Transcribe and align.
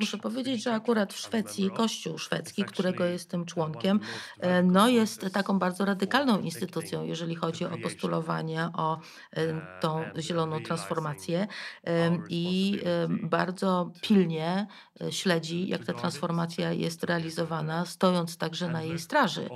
Muszę 0.00 0.18
powiedzieć, 0.18 0.62
że 0.62 0.74
akurat 0.74 1.12
w 1.14 1.18
Szwecji 1.18 1.70
Kościół 1.70 2.18
szwedzki, 2.18 2.64
którego 2.64 3.04
jestem 3.04 3.44
członkiem, 3.44 4.00
e, 4.40 4.62
no 4.62 4.88
jest 4.88 5.26
taką 5.32 5.58
bardzo 5.58 5.84
radykalną 5.84 6.40
instytucją, 6.40 7.04
jeżeli 7.04 7.34
chodzi 7.34 7.64
o 7.64 7.78
postulowanie 7.82 8.68
o 8.76 9.00
e, 9.32 9.60
tą 9.80 10.04
zieloną 10.18 10.62
transformację 10.62 11.46
e, 11.84 12.18
i 12.28 12.78
e, 12.84 13.08
bardzo 13.22 13.92
pilnie 14.02 14.66
e, 15.00 15.12
śledzi, 15.12 15.68
jak 15.68 15.84
ta 15.84 15.92
transformacja 15.92 16.72
jest 16.72 17.04
realizowana, 17.04 17.86
stojąc 17.86 18.36
także 18.36 18.68
na 18.68 18.82
jej 18.82 18.98
straży. 18.98 19.48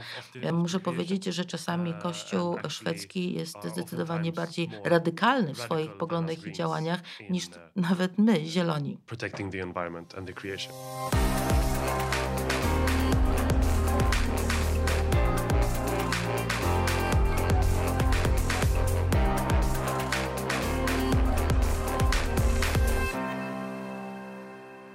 E, 0.43 0.53
Muszę 0.53 0.81
powiedzieć, 0.81 1.25
że 1.25 1.45
czasami 1.45 1.95
Kościół 2.03 2.57
szwedzki 2.69 3.35
jest 3.35 3.57
zdecydowanie 3.65 4.33
bardziej 4.33 4.71
radykalny 4.85 5.55
w 5.55 5.59
swoich 5.59 5.93
poglądach 5.93 6.47
i 6.47 6.53
działaniach 6.53 7.01
niż 7.31 7.45
nawet 7.77 8.19
my, 8.19 8.47
zieloni. 8.47 8.99
Protecting 9.25 9.51
the 9.51 9.61
environment 9.61 10.15
and 10.15 10.27
the 10.27 10.33
creation. 10.33 10.73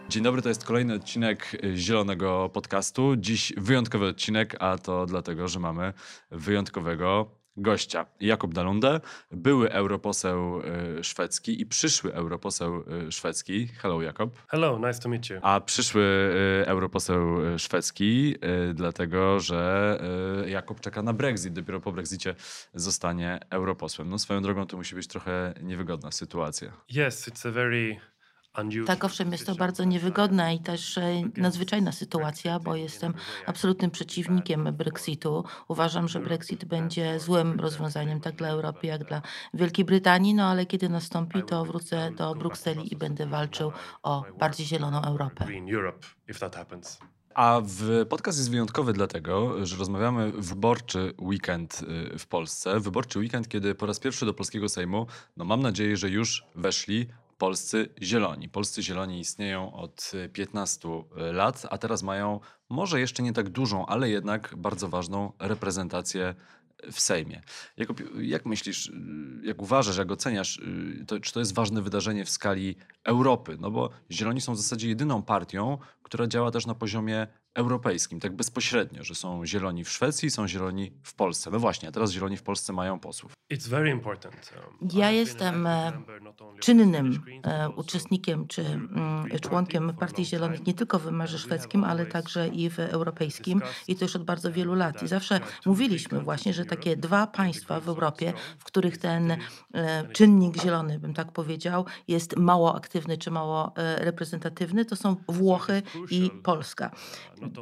Dzień 0.10 0.24
dobry, 0.24 0.42
to 0.42 0.50
jest 0.50 0.66
kolejny 0.66 0.94
odcinek 0.94 1.58
y, 1.64 1.78
Zielonego 1.78 2.50
Podcastu. 2.54 3.16
Dziś 3.16 3.54
wyjątkowy 3.58 4.06
odcinek, 4.06 4.56
a 4.60 4.78
to 4.78 5.06
dlatego, 5.06 5.48
że 5.48 5.60
mamy 5.60 5.94
wyjątkowego 6.32 7.39
gościa. 7.58 8.06
Jakub 8.20 8.54
Dalunde, 8.54 9.00
były 9.32 9.72
europoseł 9.72 10.62
y, 11.00 11.04
szwedzki 11.04 11.62
i 11.62 11.66
przyszły 11.66 12.14
europoseł 12.14 12.84
y, 13.08 13.12
szwedzki. 13.12 13.68
Hello 13.68 14.02
Jakub. 14.02 14.44
Hello, 14.48 14.80
nice 14.88 15.00
to 15.00 15.10
meet 15.10 15.30
you. 15.30 15.40
A 15.42 15.62
przyszły 15.62 16.02
y, 16.62 16.68
europoseł 16.68 17.38
szwedzki, 17.58 18.36
dlatego 18.74 19.40
że 19.40 20.00
Jakub 20.48 20.80
czeka 20.80 21.02
na 21.02 21.14
Brexit. 21.14 21.54
Dopiero 21.54 21.80
po 21.80 21.92
Brexicie 21.92 22.36
zostanie 22.74 23.40
europosłem. 23.50 24.10
No 24.10 24.20
swoją 24.20 24.42
drogą 24.42 24.66
to 24.66 24.78
musi 24.78 24.96
być 24.96 25.08
trochę 25.08 25.54
niewygodna 25.62 26.12
sytuacja. 26.12 26.72
Yes, 26.90 27.28
it's 27.28 27.48
a 27.48 27.52
very. 27.52 28.00
Tak, 28.86 29.04
owszem, 29.04 29.32
jest 29.32 29.46
to 29.46 29.56
bardzo 29.56 29.84
niewygodna 29.84 30.52
i 30.52 30.60
też 30.60 30.98
e, 30.98 31.22
nadzwyczajna 31.38 31.92
sytuacja, 31.92 32.60
bo 32.60 32.76
jestem 32.76 33.14
absolutnym 33.46 33.92
przeciwnikiem 33.92 34.64
Brexitu. 34.64 35.44
Uważam, 35.68 36.08
że 36.08 36.20
Brexit 36.20 36.66
będzie 36.66 37.20
złym 37.20 37.60
rozwiązaniem 37.60 38.22
tak 38.22 38.36
dla 38.36 38.48
Europy, 38.48 38.88
jak 38.88 39.04
dla 39.04 39.22
Wielkiej 39.54 39.86
Brytanii, 39.86 40.34
no 40.34 40.46
ale 40.46 40.66
kiedy 40.66 40.90
nastąpi, 40.90 41.44
to 41.44 41.66
wrócę 41.66 42.12
do 42.12 42.36
Brukseli 42.36 42.94
i 42.94 42.98
będę 42.98 43.26
walczył 43.26 43.72
o 44.04 44.24
bardziej 44.40 44.66
zieloną 44.66 45.02
Europę. 45.02 45.46
A 47.34 47.62
w 47.64 48.06
podcast 48.10 48.38
jest 48.38 48.52
wyjątkowy 48.52 48.94
dlatego, 48.94 49.66
że 49.66 49.78
rozmawiamy 49.78 50.32
w 50.32 50.50
wyborczy 50.50 51.14
weekend 51.20 51.82
y, 52.14 52.20
w 52.20 52.28
Polsce. 52.28 52.80
Wyborczy 52.80 53.20
weekend, 53.20 53.48
kiedy 53.48 53.76
po 53.76 53.86
raz 53.86 54.00
pierwszy 54.00 54.26
do 54.26 54.34
polskiego 54.34 54.70
Sejmu, 54.70 55.08
no 55.38 55.46
mam 55.46 55.62
nadzieję, 55.62 55.98
że 55.98 56.10
już 56.10 56.46
weszli 56.56 57.08
polscy 57.40 57.90
zieloni. 58.02 58.50
Polscy 58.50 58.84
zieloni 58.84 59.20
istnieją 59.20 59.74
od 59.74 60.12
y, 60.14 60.30
15 60.30 60.90
lat, 61.16 61.66
a 61.70 61.78
teraz 61.78 62.04
mają 62.04 62.40
może 62.70 63.00
jeszcze 63.00 63.24
nie 63.24 63.34
tak 63.34 63.50
dużą, 63.50 63.86
ale 63.86 64.10
jednak 64.10 64.54
bardzo 64.58 64.90
ważną 64.90 65.32
reprezentację 65.40 66.36
w 66.92 67.00
Sejmie. 67.00 67.42
Jak 68.22 68.46
myślisz, 68.46 68.88
y, 68.88 68.92
jak 69.44 69.62
uważasz, 69.62 69.98
jak 69.98 70.12
oceniasz, 70.12 70.58
y, 70.58 71.06
to, 71.08 71.20
czy 71.20 71.34
to 71.34 71.40
jest 71.40 71.54
ważne 71.54 71.82
wydarzenie 71.82 72.26
w 72.26 72.30
skali 72.30 72.76
Europy? 73.04 73.58
No 73.60 73.72
bo 73.72 73.90
Zieloni 74.12 74.42
są 74.42 74.54
w 74.54 74.58
zasadzie 74.58 74.90
jedyną 74.90 75.22
partią, 75.22 75.78
która 76.04 76.28
działa 76.28 76.52
też 76.52 76.66
na 76.66 76.76
poziomie 76.76 77.28
europejskim, 77.56 78.20
tak 78.20 78.36
bezpośrednio, 78.36 79.04
że 79.04 79.16
są 79.16 79.46
Zieloni 79.46 79.84
w 79.84 79.90
Szwecji, 79.90 80.32
są 80.32 80.48
Zieloni 80.48 80.92
w 81.04 81.14
Polsce. 81.14 81.52
No 81.52 81.60
właśnie, 81.60 81.90
a 81.90 81.92
teraz 81.92 82.12
Zieloni 82.12 82.38
w 82.38 82.44
Polsce 82.44 82.74
mają 82.74 83.00
posłów. 83.00 83.34
Um, 84.82 84.90
Ja 84.94 85.12
jestem 85.12 85.68
e, 85.68 85.92
czynnym 86.60 87.24
e, 87.44 87.70
uczestnikiem 87.70 88.48
czy 88.48 88.62
mm, 88.62 89.30
członkiem 89.42 89.94
Partii 90.00 90.26
Zielonych 90.26 90.66
nie 90.68 90.74
tylko 90.74 91.00
w 91.00 91.04
wymiarze 91.04 91.40
szwedzkim, 91.40 91.84
ale 91.84 92.06
także 92.06 92.48
i 92.48 92.70
w 92.70 92.80
europejskim 92.80 93.62
i 93.88 93.96
to 93.96 94.06
już 94.06 94.16
od 94.16 94.24
bardzo 94.24 94.52
wielu 94.52 94.76
lat. 94.76 95.04
I 95.04 95.08
zawsze 95.08 95.40
mówiliśmy 95.66 96.22
właśnie, 96.22 96.54
że 96.54 96.66
takie 96.66 96.98
dwa 96.98 97.28
państwa 97.28 97.80
w 97.80 97.88
Europie, 97.90 98.34
w 98.60 98.64
których 98.64 98.98
ten 98.98 99.32
e, 99.32 99.38
czynnik 100.14 100.62
zielony, 100.62 101.00
bym 101.00 101.14
tak 101.14 101.32
powiedział, 101.32 101.86
jest 102.08 102.38
mało 102.38 102.76
aktywny 102.76 103.18
czy 103.18 103.32
mało 103.32 103.74
reprezentatywny, 103.98 104.86
to 104.86 104.96
są 104.96 105.16
Włochy 105.28 105.82
i 106.10 106.32
Polska. 106.44 106.92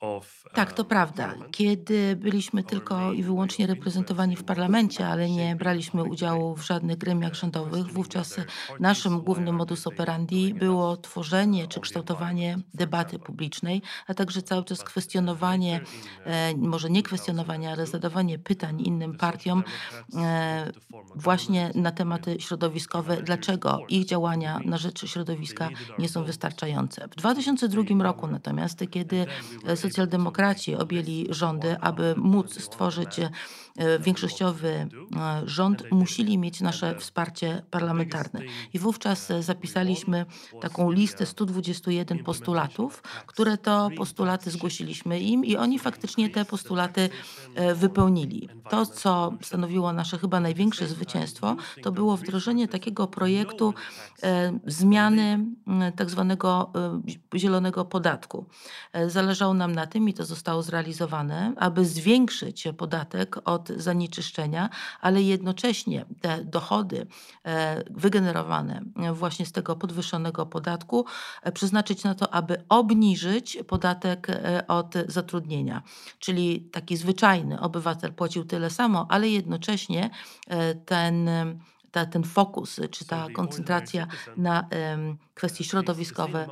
Of. 0.00 0.44
Tak, 0.54 0.72
to 0.72 0.84
prawda. 0.84 1.34
Kiedy 1.50 2.16
byliśmy 2.16 2.64
tylko 2.64 3.12
i 3.12 3.22
wyłącznie 3.22 3.66
reprezentowani 3.66 4.36
w 4.36 4.44
parlamencie, 4.44 5.06
ale 5.06 5.30
nie 5.30 5.56
braliśmy 5.56 6.04
udziału 6.04 6.56
w 6.56 6.66
żadnych 6.66 6.98
gremiach 6.98 7.34
rządowych, 7.34 7.86
wówczas 7.86 8.36
naszym 8.80 9.20
głównym 9.20 9.56
modus 9.56 9.86
operandi 9.86 10.54
było 10.54 10.96
tworzenie 10.96 11.68
czy 11.68 11.80
kształtowanie 11.80 12.58
debaty 12.74 13.18
publicznej, 13.18 13.82
a 14.06 14.14
także 14.14 14.42
cały 14.42 14.64
czas 14.64 14.84
kwestionowanie, 14.84 15.80
e, 16.24 16.54
może 16.56 16.90
nie 16.90 17.02
kwestionowanie, 17.02 17.70
ale 17.70 17.86
zadawanie 17.86 18.38
pytań 18.38 18.80
innym 18.80 19.16
partiom 19.16 19.64
e, 20.16 20.72
właśnie 21.14 21.70
na 21.74 21.90
tematy 21.92 22.36
środowiskowe, 22.40 23.22
dlaczego 23.22 23.80
ich 23.88 24.04
działania 24.04 24.60
na 24.64 24.73
rzecz 24.76 25.06
środowiska 25.06 25.68
nie 25.98 26.08
są 26.08 26.24
wystarczające. 26.24 27.08
W 27.08 27.16
2002 27.16 27.82
roku 28.02 28.26
natomiast, 28.26 28.84
kiedy 28.90 29.26
socjaldemokraci 29.74 30.76
objęli 30.76 31.26
rządy, 31.30 31.76
aby 31.80 32.14
móc 32.16 32.62
stworzyć 32.62 33.20
większościowy 34.00 34.68
e, 34.68 34.88
rząd, 35.44 35.90
musieli 35.90 36.38
mieć 36.38 36.60
nasze 36.60 36.98
wsparcie 36.98 37.62
parlamentarne. 37.70 38.40
I 38.72 38.78
wówczas 38.78 39.30
e, 39.30 39.42
zapisaliśmy 39.42 40.26
taką 40.60 40.90
listę 40.90 41.26
121 41.26 42.24
postulatów, 42.24 43.02
które 43.26 43.58
to 43.58 43.90
postulaty 43.96 44.50
zgłosiliśmy 44.50 45.20
im 45.20 45.44
i 45.44 45.56
oni 45.56 45.78
faktycznie 45.78 46.30
te 46.30 46.44
postulaty 46.44 47.08
e, 47.54 47.74
wypełnili. 47.74 48.48
To, 48.70 48.86
co 48.86 49.32
stanowiło 49.42 49.92
nasze 49.92 50.18
chyba 50.18 50.40
największe 50.40 50.86
zwycięstwo, 50.86 51.56
to 51.82 51.92
było 51.92 52.16
wdrożenie 52.16 52.68
takiego 52.68 53.06
projektu 53.06 53.74
e, 54.22 54.58
zmiany 54.66 55.46
tak 55.96 56.10
zwanego 56.10 56.72
zielonego 57.34 57.84
podatku. 57.84 58.46
E, 58.92 59.10
Zależało 59.10 59.54
nam 59.54 59.72
na 59.72 59.86
tym 59.86 60.08
i 60.08 60.14
to 60.14 60.24
zostało 60.24 60.62
zrealizowane, 60.62 61.52
aby 61.56 61.84
zwiększyć 61.84 62.68
podatek 62.76 63.36
od 63.44 63.63
zanieczyszczenia, 63.76 64.70
ale 65.00 65.22
jednocześnie 65.22 66.04
te 66.20 66.44
dochody 66.44 67.06
e, 67.44 67.84
wygenerowane 67.90 68.82
właśnie 69.12 69.46
z 69.46 69.52
tego 69.52 69.76
podwyższonego 69.76 70.46
podatku 70.46 71.06
e, 71.42 71.52
przeznaczyć 71.52 72.04
na 72.04 72.14
to, 72.14 72.34
aby 72.34 72.64
obniżyć 72.68 73.58
podatek 73.66 74.30
e, 74.30 74.66
od 74.66 74.94
zatrudnienia. 75.08 75.82
Czyli 76.18 76.60
taki 76.60 76.96
zwyczajny 76.96 77.60
obywatel 77.60 78.12
płacił 78.12 78.44
tyle 78.44 78.70
samo, 78.70 79.06
ale 79.08 79.28
jednocześnie 79.28 80.10
ten, 80.86 81.30
ta, 81.90 82.06
ten 82.06 82.24
fokus 82.24 82.80
czy 82.90 83.04
ta 83.04 83.26
koncentracja 83.34 84.06
na 84.36 84.68
em, 85.34 85.44
kwestie 85.44 85.64
środowiskowe 85.64 86.48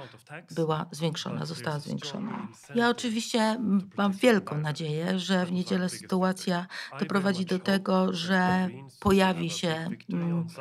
była 0.51 0.87
zwiększona, 0.91 1.47
została 1.47 1.79
zwiększona. 1.79 2.49
Ja 2.75 2.89
oczywiście 2.89 3.61
mam 3.97 4.13
wielką 4.13 4.59
nadzieję, 4.59 5.19
że 5.19 5.47
w 5.47 5.53
niedzielę 5.53 5.89
sytuacja 5.89 6.67
doprowadzi 7.01 7.45
do 7.45 7.59
tego, 7.59 8.13
że 8.13 8.69
pojawi 9.01 9.51
się 9.51 9.91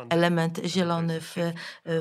element 0.09 0.62
zielony 0.65 1.21
w 1.21 1.35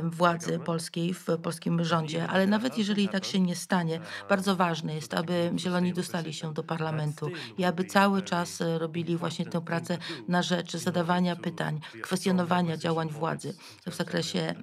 władzy 0.02 0.58
polskiej, 0.58 1.14
w 1.14 1.26
polskim 1.42 1.84
rządzie, 1.84 2.26
ale 2.28 2.46
nawet 2.46 2.78
jeżeli 2.78 3.08
tak 3.08 3.24
się 3.24 3.40
nie 3.40 3.56
stanie, 3.56 4.00
bardzo 4.28 4.56
ważne 4.56 4.94
jest, 4.94 5.14
aby 5.14 5.52
zieloni 5.56 5.92
dostali 5.92 6.34
się 6.34 6.54
do 6.54 6.62
parlamentu 6.62 7.30
i 7.58 7.64
aby 7.64 7.84
cały 7.84 8.22
czas 8.22 8.60
e, 8.60 8.78
robili 8.78 9.16
właśnie 9.16 9.46
tę 9.46 9.60
pracę 9.60 9.98
na 10.28 10.42
rzecz 10.42 10.76
zadawania 10.76 11.36
pytań, 11.36 11.80
kwestionowania 12.02 12.76
działań 12.76 13.08
władzy. 13.08 13.54
w 13.86 13.94
zakresie 13.94 14.54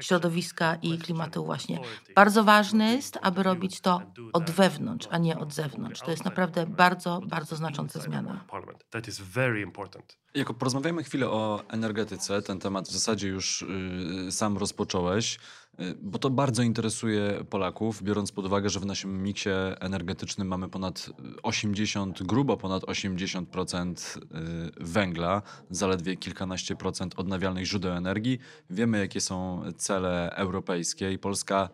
środowiska 0.00 0.77
i 0.82 0.98
klimatu 0.98 1.44
właśnie. 1.44 1.80
Bardzo 2.14 2.44
ważne 2.44 2.94
jest, 2.94 3.18
aby 3.22 3.42
robić 3.42 3.80
to 3.80 4.02
od 4.32 4.50
wewnątrz, 4.50 5.08
a 5.10 5.18
nie 5.18 5.38
od 5.38 5.54
zewnątrz. 5.54 6.00
To 6.00 6.10
jest 6.10 6.24
naprawdę 6.24 6.66
bardzo, 6.66 7.20
bardzo 7.26 7.56
znacząca 7.56 8.00
zmiana. 8.00 8.44
Jako 10.34 10.54
porozmawiamy 10.54 11.04
chwilę 11.04 11.30
o 11.30 11.62
energetyce, 11.68 12.42
ten 12.42 12.58
temat 12.58 12.88
w 12.88 12.92
zasadzie 12.92 13.28
już 13.28 13.62
y, 14.28 14.32
sam 14.32 14.58
rozpocząłeś, 14.58 15.38
bo 16.02 16.18
to 16.18 16.30
bardzo 16.30 16.62
interesuje 16.62 17.44
Polaków, 17.50 18.02
biorąc 18.02 18.32
pod 18.32 18.46
uwagę, 18.46 18.68
że 18.68 18.80
w 18.80 18.86
naszym 18.86 19.22
miksie 19.22 19.50
energetycznym 19.80 20.48
mamy 20.48 20.68
ponad 20.68 21.10
80, 21.42 22.22
grubo 22.22 22.56
ponad 22.56 22.82
80% 22.82 24.18
y, 24.18 24.24
węgla, 24.80 25.42
zaledwie 25.70 26.16
kilkanaście 26.16 26.76
procent 26.76 27.14
odnawialnych 27.18 27.66
źródeł 27.66 27.92
energii. 27.92 28.38
Wiemy, 28.70 28.98
jakie 28.98 29.20
są 29.20 29.62
cele 29.76 30.30
europejskie 30.36 31.12
i 31.12 31.18
Polska 31.18 31.68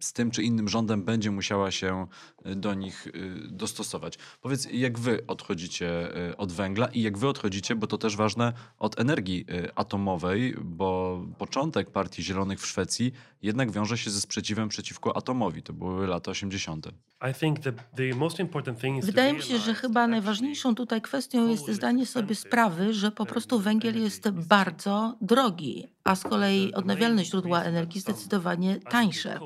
z 0.00 0.12
tym 0.12 0.30
czy 0.30 0.42
innym 0.42 0.68
rządem 0.68 1.02
będzie 1.02 1.30
musiała 1.30 1.70
się 1.70 2.06
y, 2.46 2.54
do 2.54 2.74
nich 2.74 3.06
y, 3.06 3.12
dostosować. 3.50 4.18
Powiedz, 4.40 4.68
jak 4.72 4.98
wy 4.98 5.26
odchodzicie 5.26 6.16
y, 6.30 6.36
od 6.36 6.52
węgla 6.52 6.86
i 6.86 7.02
jak 7.02 7.18
wy 7.18 7.28
odchodzicie, 7.28 7.74
bo 7.74 7.86
to 7.86 7.98
też 7.98 8.16
ważne, 8.16 8.52
od 8.78 9.00
energii 9.00 9.46
atomowej, 9.74 10.56
bo 10.60 11.20
początek 11.38 11.90
Partii 11.90 12.22
Zielonych 12.22 12.60
w 12.60 12.66
Szwecji 12.66 13.12
jednak 13.42 13.70
wiąże 13.70 13.98
się 13.98 14.10
ze 14.10 14.20
sprzeciwem 14.20 14.68
przeciwko 14.68 15.16
atomowi. 15.16 15.62
To 15.62 15.72
były 15.72 16.06
lata 16.06 16.30
80. 16.30 16.86
I 17.30 17.34
think 17.34 17.58
the, 17.58 17.72
the 17.72 18.14
most 18.16 18.40
important 18.40 18.80
thing 18.80 18.98
is 18.98 19.00
to 19.00 19.06
Wydaje 19.06 19.32
mi 19.32 19.42
się, 19.42 19.58
że 19.58 19.74
chyba 19.74 20.06
najważniejszą 20.06 20.74
tutaj 20.74 21.02
kwestią 21.02 21.48
jest 21.48 21.70
zdanie 21.70 22.06
sobie 22.06 22.34
sprawy, 22.34 22.94
że 22.94 23.10
po 23.10 23.26
prostu 23.26 23.60
węgiel 23.60 24.02
jest 24.02 24.30
bardzo 24.30 25.16
drogi, 25.20 25.88
a 26.04 26.14
z 26.14 26.22
kolei 26.22 26.74
odnawialne 26.74 27.24
źródła 27.24 27.62
energii 27.62 28.00
zdecydowanie 28.00 28.80
tańsze. 28.80 29.40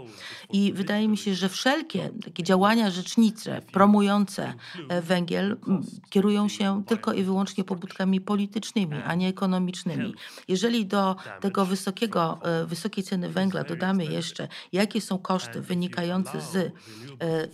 I 0.52 0.72
wydaje 0.72 1.08
mi 1.08 1.16
się, 1.16 1.34
że 1.34 1.48
wszelkie 1.48 2.10
takie 2.24 2.42
działania 2.42 2.90
rzecznicze 2.90 3.62
promujące 3.72 4.54
e, 4.88 5.02
węgiel 5.02 5.56
m, 5.68 5.82
kierują 6.10 6.48
się 6.48 6.82
tylko 6.86 7.12
i 7.12 7.22
wyłącznie 7.22 7.64
pobudkami 7.64 8.20
politycznymi, 8.20 8.94
a 9.04 9.14
nie 9.14 9.28
ekonomicznymi. 9.28 10.14
Jeżeli 10.48 10.86
do 10.86 11.16
tego 11.40 11.64
wysokiego, 11.64 12.40
e, 12.42 12.66
wysokiej 12.66 13.04
ceny 13.04 13.28
węgla 13.28 13.64
dodamy 13.64 14.04
jeszcze, 14.04 14.48
jakie 14.72 15.00
są 15.00 15.18
koszty 15.18 15.60
wynikające 15.60 16.40
z 16.40 16.56
e, 16.56 16.70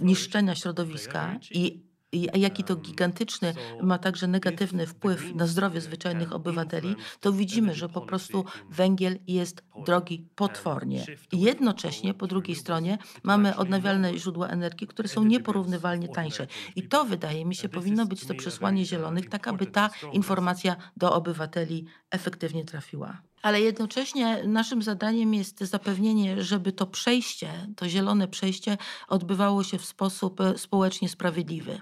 niszczenia 0.00 0.54
środowiska 0.54 1.38
i 1.50 1.89
i 2.12 2.40
jaki 2.40 2.64
to 2.64 2.76
gigantyczny 2.76 3.54
ma 3.82 3.98
także 3.98 4.26
negatywny 4.26 4.86
wpływ 4.86 5.34
na 5.34 5.46
zdrowie 5.46 5.80
zwyczajnych 5.80 6.32
obywateli, 6.32 6.96
to 7.20 7.32
widzimy, 7.32 7.74
że 7.74 7.88
po 7.88 8.00
prostu 8.00 8.44
węgiel 8.70 9.18
jest 9.26 9.62
drogi 9.86 10.28
potwornie. 10.34 11.06
Jednocześnie 11.32 12.14
po 12.14 12.26
drugiej 12.26 12.56
stronie 12.56 12.98
mamy 13.22 13.56
odnawialne 13.56 14.18
źródła 14.18 14.48
energii, 14.48 14.86
które 14.86 15.08
są 15.08 15.24
nieporównywalnie 15.24 16.08
tańsze. 16.08 16.46
I 16.76 16.88
to 16.88 17.04
wydaje 17.04 17.44
mi 17.44 17.54
się 17.54 17.68
powinno 17.68 18.06
być 18.06 18.26
to 18.26 18.34
przesłanie 18.34 18.84
zielonych, 18.84 19.28
tak 19.28 19.48
aby 19.48 19.66
ta 19.66 19.90
informacja 20.12 20.76
do 20.96 21.14
obywateli 21.14 21.86
efektywnie 22.10 22.64
trafiła. 22.64 23.22
Ale 23.42 23.60
jednocześnie 23.60 24.42
naszym 24.46 24.82
zadaniem 24.82 25.34
jest 25.34 25.60
zapewnienie, 25.60 26.42
żeby 26.42 26.72
to 26.72 26.86
przejście, 26.86 27.50
to 27.76 27.88
zielone 27.88 28.28
przejście 28.28 28.76
odbywało 29.08 29.64
się 29.64 29.78
w 29.78 29.84
sposób 29.84 30.40
e, 30.40 30.58
społecznie 30.58 31.08
sprawiedliwy. 31.08 31.80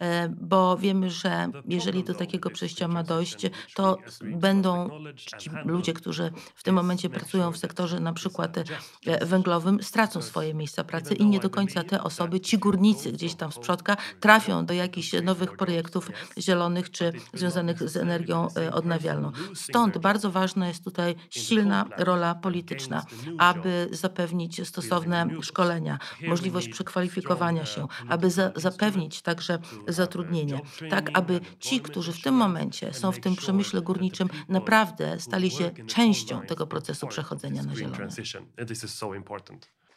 E, 0.00 0.28
Bo 0.28 0.76
wiemy, 0.76 1.10
że 1.10 1.48
jeżeli 1.68 2.04
do 2.04 2.14
takiego 2.14 2.50
przejścia 2.50 2.88
ma 2.88 3.02
dojść, 3.02 3.46
to 3.74 3.98
będą 4.22 4.90
ci 5.38 5.50
ludzie, 5.64 5.92
którzy 5.92 6.30
w 6.54 6.62
tym 6.62 6.74
momencie 6.74 7.10
pracują 7.10 7.52
w 7.52 7.56
sektorze 7.56 8.00
na 8.00 8.12
przykład 8.12 8.58
e, 8.58 9.26
węglowym, 9.26 9.82
stracą 9.82 10.22
swoje 10.22 10.54
miejsca 10.54 10.84
pracy 10.84 11.14
i 11.14 11.26
nie 11.26 11.40
do 11.40 11.50
końca 11.50 11.84
te 11.84 12.02
osoby, 12.02 12.40
ci 12.40 12.58
górnicy 12.58 13.12
gdzieś 13.12 13.34
tam 13.34 13.52
z 13.52 13.58
przodka, 13.58 13.96
trafią 14.20 14.66
do 14.66 14.74
jakichś 14.74 15.12
nowych 15.22 15.56
projektów 15.56 16.10
zielonych 16.38 16.90
czy 16.90 17.12
związanych 17.34 17.88
z 17.90 17.96
energią 17.96 18.48
e, 18.56 18.72
odnawialną. 18.72 19.32
Stąd 19.54 19.98
bardzo 19.98 20.30
ważna 20.30 20.68
jest 20.68 20.84
tutaj 20.84 21.14
silna 21.30 21.86
rola 21.98 22.34
polityczna, 22.34 23.04
aby 23.38 23.88
zapewnić 23.92 24.68
stosowne 24.68 25.28
szkolenia, 25.42 25.98
możliwość 26.28 26.68
przekwalifikowania 26.68 27.66
się, 27.66 27.86
aby 28.08 28.30
za, 28.30 28.52
zapewnić 28.56 29.22
także 29.22 29.53
zatrudnienie, 29.88 30.60
tak 30.90 31.10
aby 31.14 31.40
ci, 31.60 31.80
którzy 31.80 32.12
w 32.12 32.22
tym 32.22 32.34
momencie 32.34 32.92
są 32.92 33.12
w 33.12 33.20
tym 33.20 33.36
przemyśle 33.36 33.82
górniczym, 33.82 34.28
naprawdę 34.48 35.20
stali 35.20 35.50
się 35.50 35.70
częścią 35.86 36.42
tego 36.42 36.66
procesu 36.66 37.06
przechodzenia 37.06 37.62
na 37.62 37.74
green 37.74 37.92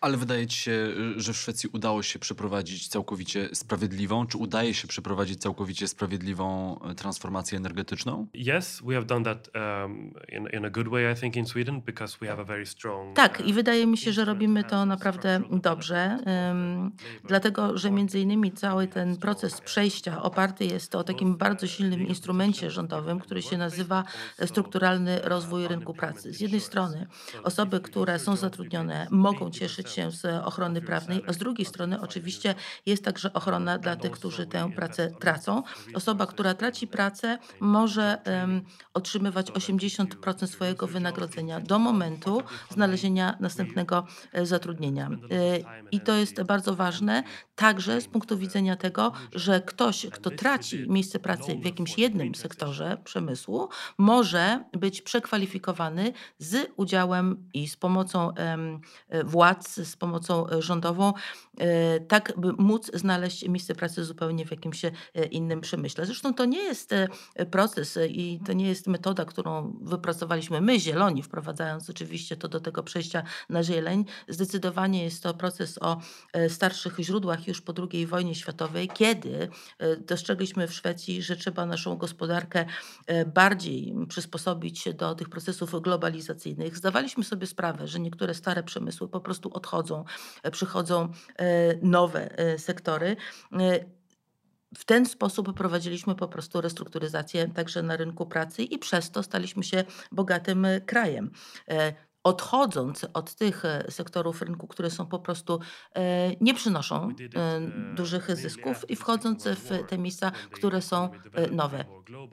Ale 0.02 0.18
wydaje 0.18 0.48
ci 0.48 0.58
się, 0.58 0.94
że 1.16 1.34
w 1.34 1.38
Szwecji 1.38 1.70
udało 1.74 2.04
się 2.04 2.20
przeprowadzić 2.20 2.88
całkowicie 2.88 3.50
sprawiedliwą, 3.54 4.28
czy 4.28 4.38
udaje 4.38 4.74
się 4.74 4.88
przeprowadzić 4.88 5.42
całkowicie 5.42 5.88
sprawiedliwą 5.88 6.80
e, 6.80 6.96
transformację 6.96 7.58
energetyczną? 7.58 8.28
Yes, 8.58 8.82
we 8.86 8.94
have 8.94 9.06
done 9.06 9.26
that 9.26 9.50
um, 9.56 10.14
in, 10.30 10.48
in 10.54 10.66
a 10.66 10.70
good 10.70 10.88
way, 10.88 11.14
I 11.14 11.16
think, 11.16 11.36
in 11.36 11.46
Sweden, 11.46 11.82
because 11.82 12.18
we 12.22 12.28
have 12.28 12.42
a 12.42 12.46
very 12.46 12.66
strong. 12.66 13.16
Tak, 13.16 13.42
i 13.42 13.50
uh, 13.50 13.56
wydaje 13.56 13.88
mi 13.88 13.98
się, 13.98 14.14
że 14.14 14.26
robimy 14.26 14.64
to 14.64 14.86
naprawdę 14.86 15.42
dobrze, 15.52 16.20
labor 16.26 16.92
dlatego 17.24 17.78
że 17.78 17.92
między 17.92 18.20
innymi 18.20 18.52
cały 18.52 18.88
ten 18.88 19.18
proces 19.18 19.62
przejścia 19.62 20.22
oparty 20.22 20.66
jest 20.66 20.96
o 20.96 21.04
takim 21.04 21.38
bardzo 21.38 21.68
silnym 21.68 22.08
instrumencie 22.08 22.72
rządowym, 22.72 23.20
który 23.20 23.42
się 23.42 23.58
nazywa 23.58 24.04
strukturalny 24.46 25.20
rozwój 25.24 25.68
rynku 25.68 25.94
pracy. 25.94 26.34
Z 26.34 26.40
jednej 26.40 26.62
strony 26.62 27.08
osoby, 27.44 27.80
które 27.80 28.20
są 28.20 28.36
zatrudnione, 28.36 29.08
mogą 29.12 29.52
cieszyć 29.52 29.87
się 29.90 30.12
z 30.12 30.26
ochrony 30.46 30.82
prawnej, 30.82 31.24
a 31.28 31.34
z 31.34 31.38
drugiej 31.38 31.66
strony 31.66 32.02
oczywiście 32.02 32.56
jest 32.86 33.04
także 33.04 33.34
ochrona 33.34 33.78
dla 33.78 33.96
tych, 33.96 34.12
którzy 34.12 34.46
tę 34.46 34.72
pracę 34.76 35.12
tracą. 35.20 35.64
Osoba, 35.94 36.26
która 36.26 36.54
traci 36.54 36.88
pracę, 36.88 37.38
może 37.60 38.22
em, 38.24 38.62
otrzymywać 38.94 39.52
80% 39.52 40.48
swojego 40.48 40.88
wynagrodzenia 40.88 41.60
do 41.60 41.80
momentu 41.80 42.42
znalezienia 42.70 43.38
następnego 43.40 44.06
e, 44.34 44.46
zatrudnienia. 44.46 45.10
E, 45.10 45.18
I 45.92 46.00
to 46.02 46.14
jest 46.14 46.44
bardzo 46.44 46.76
ważne 46.76 47.24
także 47.56 48.02
z 48.02 48.08
punktu 48.08 48.38
widzenia 48.38 48.76
tego, 48.76 49.12
że 49.36 49.62
ktoś, 49.62 50.08
kto 50.12 50.32
traci 50.32 50.86
miejsce 50.90 51.20
pracy 51.20 51.56
w 51.56 51.66
jakimś 51.66 51.98
jednym 51.98 52.36
sektorze 52.36 52.98
przemysłu, 53.04 53.70
może 53.98 54.64
być 54.74 55.02
przekwalifikowany 55.02 56.14
z 56.38 56.72
udziałem 56.76 57.50
i 57.54 57.68
z 57.68 57.76
pomocą 57.76 58.34
e, 58.36 58.58
władz 59.24 59.77
z 59.86 59.96
pomocą 59.96 60.50
e, 60.50 60.62
rządową, 60.62 61.14
e, 61.58 62.00
tak 62.00 62.34
by 62.38 62.54
móc 62.54 62.92
znaleźć 62.94 63.48
miejsce 63.48 63.76
pracy 63.76 64.06
zupełnie 64.06 64.46
w 64.46 64.52
jakimś 64.52 64.86
e, 64.86 64.92
innym 65.32 65.62
przemyśle. 65.62 66.06
Zresztą 66.06 66.34
to 66.34 66.46
nie 66.46 66.64
jest 66.64 66.96
proces 67.52 68.00
i 68.10 68.40
to 68.46 68.54
nie 68.54 68.68
jest 68.68 68.88
metoda, 68.88 69.26
którą 69.26 69.78
wypracowaliśmy 69.82 70.62
my, 70.62 70.80
zieloni, 70.80 71.24
wprowadzając 71.24 71.90
oczywiście 71.90 72.38
to 72.38 72.48
do 72.48 72.60
tego 72.60 72.84
przejścia 72.84 73.24
na 73.50 73.64
zieleń. 73.64 74.06
Zdecydowanie 74.28 75.04
jest 75.04 75.24
to 75.24 75.34
proces 75.34 75.78
o 75.82 76.02
starszych 76.50 77.00
źródłach 77.00 77.48
już 77.48 77.62
po 77.62 77.74
II 77.92 78.08
wojnie 78.08 78.36
światowej, 78.36 78.90
kiedy 78.94 79.50
dostrzegliśmy 80.08 80.68
w 80.68 80.74
Szwecji, 80.74 81.22
że 81.22 81.36
trzeba 81.36 81.66
naszą 81.66 81.98
gospodarkę 81.98 82.66
bardziej 83.34 83.96
przysposobić 84.10 84.90
do 84.94 85.16
tych 85.16 85.30
procesów 85.30 85.82
globalizacyjnych. 85.82 86.78
Zdawaliśmy 86.78 87.24
sobie 87.24 87.48
sprawę, 87.48 87.88
że 87.88 88.00
niektóre 88.00 88.34
stare 88.34 88.64
przemysły 88.64 89.08
po 89.08 89.20
prostu 89.20 89.50
odchodzą, 89.54 89.67
e, 90.44 90.52
przychodzą 90.52 91.12
e, 91.38 91.76
nowe 91.82 92.38
e, 92.40 92.60
sektory. 92.60 93.16
E, 93.54 93.80
W 94.78 94.86
ten 94.86 95.06
sposób 95.06 95.54
prowadziliśmy 95.54 96.16
po 96.16 96.28
prostu 96.28 96.62
restrukturyzację 96.62 97.48
także 97.48 97.84
na 97.84 97.98
rynku 97.98 98.26
pracy 98.26 98.64
i 98.64 98.80
przez 98.80 99.12
to 99.12 99.24
staliśmy 99.24 99.64
się 99.64 99.84
bogatym 100.12 100.66
e, 100.66 100.82
krajem. 100.82 101.32
E, 101.70 101.94
Odchodząc 102.24 103.06
od 103.14 103.36
tych 103.36 103.66
e, 103.66 103.86
sektorów 103.92 104.42
rynku, 104.42 104.68
które 104.68 104.90
są 104.90 105.06
po 105.06 105.20
prostu 105.20 105.60
e, 105.96 106.32
nie 106.42 106.54
przynoszą 106.54 107.10
e, 107.36 107.62
dużych 107.96 108.36
zysków 108.36 108.90
i 108.90 108.96
wchodząc 108.96 109.48
w 109.48 109.84
te 109.88 109.98
miejsca, 109.98 110.32
które 110.52 110.82
są 110.82 111.10
e, 111.34 111.48
nowe. 111.52 111.86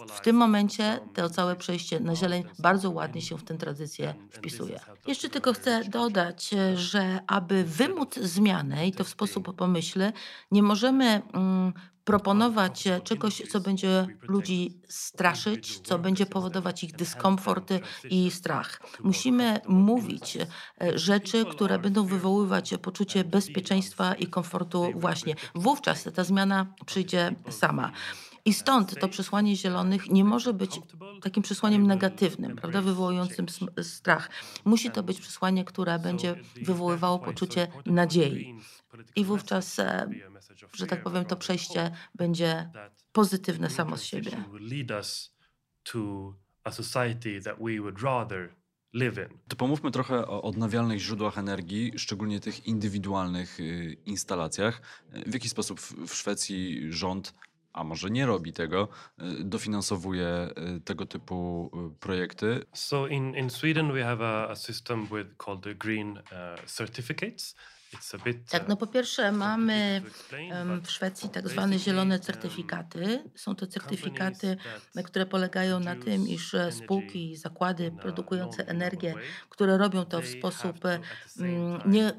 W 0.08 0.20
tym 0.20 0.36
momencie 0.36 1.00
to 1.14 1.30
całe 1.30 1.56
przejście 1.56 2.00
na 2.00 2.16
zieleń 2.16 2.44
bardzo 2.58 2.90
ładnie 2.90 3.22
się 3.22 3.38
w 3.38 3.44
tę 3.44 3.54
tradycję 3.54 4.14
wpisuje. 4.30 4.80
Jeszcze 5.06 5.28
tylko 5.28 5.52
chcę 5.52 5.84
dodać, 5.84 6.54
e, 6.54 6.76
że 6.76 7.20
aby 7.26 7.64
wymóc 7.64 8.14
zmianę 8.14 8.86
i 8.86 8.92
to 8.92 9.04
w 9.04 9.08
sposób 9.08 9.56
pomyślny, 9.56 10.12
nie 10.50 10.62
możemy 10.62 11.22
mm, 11.32 11.72
proponować 12.04 12.84
czegoś, 13.04 13.42
co 13.50 13.60
będzie 13.60 14.06
ludzi 14.22 14.80
straszyć, 14.88 15.80
co 15.80 15.98
będzie 15.98 16.26
powodować 16.26 16.84
ich 16.84 16.92
dyskomfort 16.92 17.72
i 18.10 18.30
strach. 18.30 18.80
Musimy 19.02 19.60
mówić 19.68 20.36
e, 20.36 20.46
rzeczy, 20.98 21.44
które 21.44 21.78
będą 21.78 22.06
wywoływać 22.06 22.74
poczucie 22.82 23.24
bezpieczeństwa 23.24 24.14
i 24.14 24.26
komfortu 24.26 24.92
właśnie. 24.94 25.34
Wówczas 25.54 26.08
ta 26.14 26.24
zmiana 26.24 26.66
przyjdzie 26.86 27.34
sama. 27.50 27.92
I 28.44 28.52
stąd 28.52 29.00
to 29.00 29.08
przesłanie 29.08 29.56
zielonych 29.56 30.10
nie 30.10 30.24
może 30.24 30.52
być 30.52 30.80
takim 31.22 31.42
przesłaniem 31.42 31.86
negatywnym, 31.86 32.56
prawda, 32.56 32.82
wywołującym 32.82 33.46
strach. 33.82 34.30
Musi 34.64 34.90
to 34.90 35.02
być 35.02 35.20
przesłanie, 35.20 35.64
które 35.64 35.98
będzie 35.98 36.36
wywoływało 36.62 37.18
poczucie 37.18 37.68
nadziei. 37.86 38.54
I 39.16 39.24
wówczas, 39.24 39.78
e, 39.78 40.10
że 40.72 40.86
tak 40.86 41.02
powiem, 41.02 41.24
to 41.24 41.36
przejście 41.36 41.90
będzie 42.14 42.70
pozytywne 43.12 43.70
samo 43.70 43.96
z 43.96 44.02
siebie. 44.02 44.30
To 49.48 49.56
pomówmy 49.56 49.90
trochę 49.90 50.26
o 50.26 50.42
odnawialnych 50.42 50.98
źródłach 50.98 51.38
energii, 51.38 51.92
szczególnie 51.96 52.40
tych 52.40 52.66
indywidualnych 52.66 53.60
y, 53.60 53.96
instalacjach. 54.06 54.80
Y, 55.16 55.30
W 55.30 55.34
jaki 55.34 55.48
sposób 55.48 55.80
w 55.80 56.14
Szwecji 56.14 56.92
rząd, 56.92 57.34
a 57.74 57.84
może 57.84 58.10
nie 58.10 58.26
robi 58.26 58.52
tego, 58.52 58.88
y, 59.40 59.44
dofinansowuje 59.44 60.48
y, 60.76 60.80
tego 60.80 61.06
typu 61.06 61.70
y, 61.96 62.00
projekty? 62.00 62.66
So 62.72 63.06
in, 63.06 63.34
in 63.34 63.50
Sweden 63.50 63.92
we 63.92 64.04
have 64.04 64.24
a, 64.24 64.48
a 64.50 64.56
system 64.56 65.06
with 65.06 65.36
called 65.36 65.62
the 65.62 65.74
green 65.74 66.18
uh, 66.18 66.66
certificates. 66.66 67.54
Tak, 68.50 68.68
no 68.68 68.76
po 68.76 68.86
pierwsze 68.86 69.32
mamy 69.32 70.02
w 70.82 70.90
Szwecji 70.90 71.28
tak 71.28 71.48
zwane 71.48 71.78
zielone 71.78 72.18
certyfikaty. 72.18 73.24
Są 73.34 73.54
to 73.54 73.66
certyfikaty, 73.66 74.56
które 75.04 75.26
polegają 75.26 75.80
na 75.80 75.96
tym, 75.96 76.28
iż 76.28 76.54
e, 76.54 76.72
spółki 76.72 77.30
i 77.30 77.36
zakłady 77.36 77.92
produkujące 78.02 78.68
energię, 78.68 79.14
które 79.48 79.78
robią 79.78 80.04
to 80.04 80.22
w 80.22 80.26
sposób 80.26 80.84
e, 80.84 81.00
mm, 81.40 81.80
nie 81.86 82.12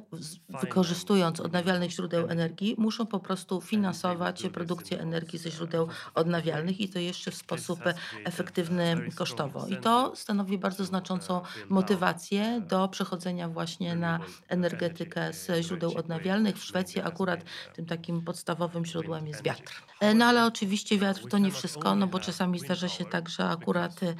wykorzystując 0.61 1.39
odnawialnych 1.39 1.91
źródeł 1.91 2.29
energii, 2.29 2.75
muszą 2.77 3.05
po 3.05 3.19
prostu 3.19 3.61
finansować 3.61 4.43
produkcję 4.53 4.99
energii 4.99 5.39
ze 5.39 5.51
źródeł 5.51 5.87
odnawialnych 6.13 6.81
i 6.81 6.89
to 6.89 6.99
jeszcze 6.99 7.31
w 7.31 7.35
sposób 7.35 7.79
efektywny 8.25 9.09
kosztowo. 9.15 9.67
I 9.67 9.77
to 9.77 10.15
stanowi 10.15 10.57
bardzo 10.57 10.85
znaczącą 10.85 11.35
out, 11.35 11.69
motywację 11.69 12.61
do 12.67 12.87
przechodzenia 12.87 13.49
właśnie 13.49 13.95
na 13.95 14.19
energetykę 14.47 15.33
z 15.33 15.64
źródeł 15.65 15.97
odnawialnych. 15.97 16.57
W 16.57 16.63
Szwecji 16.63 17.01
akurat 17.01 17.43
tym 17.75 17.85
takim 17.85 18.21
podstawowym 18.21 18.85
źródłem 18.85 19.27
jest 19.27 19.43
wiatr. 19.43 19.81
E, 19.99 20.13
No 20.13 20.25
ale 20.25 20.45
oczywiście 20.45 20.97
wiatr 20.97 21.27
to 21.29 21.37
nie 21.37 21.51
wszystko, 21.51 21.95
no 21.95 22.07
bo 22.07 22.19
czasami 22.19 22.59
zdarza 22.59 22.89
się 22.89 23.05
tak, 23.05 23.29
że 23.29 23.49
akurat 23.49 24.03
e, 24.03 24.15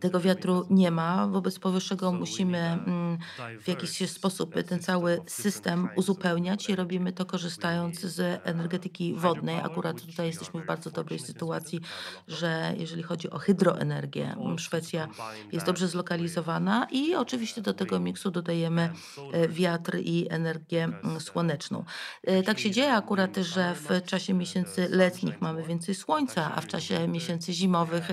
tego 0.00 0.20
wiatru 0.20 0.66
nie 0.70 0.90
ma. 0.90 1.28
Wobec 1.28 1.58
powyższego 1.58 2.12
musimy 2.12 2.58
mm, 2.58 3.18
w 3.60 3.68
jakiś 3.68 4.10
sposób 4.10 4.54
ten 4.66 4.80
cały 4.80 5.20
system 5.26 5.88
uzupełniać 5.96 6.68
i 6.68 6.76
robimy 6.76 7.12
to 7.12 7.26
korzystając 7.26 8.00
z 8.00 8.20
uh, 8.20 8.48
energetyki 8.48 9.14
wodnej. 9.14 9.56
Akurat 9.56 10.00
tutaj 10.02 10.26
jesteśmy 10.26 10.62
w 10.62 10.66
bardzo 10.66 10.90
dobrej 10.90 11.18
sytuacji, 11.18 11.80
że 12.28 12.74
jeżeli 12.78 13.02
chodzi 13.02 13.30
o 13.30 13.38
hydroenergię, 13.38 14.36
Szwecja 14.56 15.08
jest 15.52 15.66
dobrze 15.66 15.88
zlokalizowana 15.88 16.86
i 16.90 17.14
oczywiście 17.14 17.60
do 17.60 17.74
tego 17.74 18.00
miksu 18.00 18.30
dodajemy 18.30 18.92
e, 19.32 19.48
wiatr 19.48 19.96
i 19.98 20.26
energię 20.30 20.83
słoneczną. 21.18 21.84
E, 22.22 22.42
Tak 22.42 22.58
się 22.58 22.70
dzieje 22.70 22.92
akurat, 22.92 23.36
że 23.36 23.74
w 23.74 24.04
czasie 24.04 24.34
miesięcy 24.34 24.88
letnich 24.90 25.40
mamy 25.40 25.62
więcej 25.62 25.94
słońca, 25.94 26.54
a 26.54 26.60
w 26.60 26.66
czasie 26.66 27.08
miesięcy 27.08 27.52
zimowych 27.52 28.10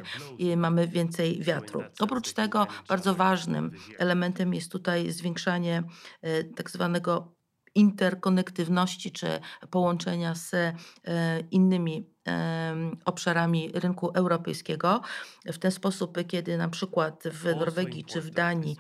mamy 0.58 0.88
więcej 0.88 1.44
wiatru. 1.44 1.84
Oprócz 2.00 2.34
tego 2.34 2.68
bardzo 2.88 3.16
ważnym 3.16 3.72
elementem 3.98 4.54
jest 4.54 4.72
tutaj 4.72 5.12
zwiększanie 5.12 5.84
e, 6.22 6.44
tak 6.44 6.72
zwanego 6.72 7.42
interkonektywności 7.76 9.12
czy 9.12 9.28
połączenia 9.70 10.36
z 10.36 10.54
e, 10.54 10.74
innymi 11.52 12.12
obszarami 13.06 13.72
rynku 13.74 14.10
europejskiego. 14.14 15.02
W 15.46 15.58
ten 15.58 15.72
sposób, 15.72 16.18
kiedy 16.28 16.58
na 16.58 16.70
przykład 16.70 17.24
w 17.32 17.46
Norwegii 17.46 18.06
czy 18.06 18.22
w 18.22 18.30
Danii 18.30 18.78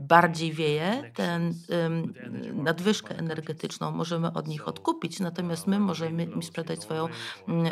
bardziej 0.00 0.52
wieje, 0.52 1.12
market 1.14 1.54
nadwyżkę 2.52 3.18
energetyczną 3.18 3.90
możemy 3.90 4.32
od 4.32 4.48
nich 4.48 4.68
odkupić, 4.68 5.20
natomiast 5.20 5.66
my 5.66 5.78
możemy 5.78 6.24
im 6.24 6.42
sprzedać 6.42 6.82
swoją 6.82 7.08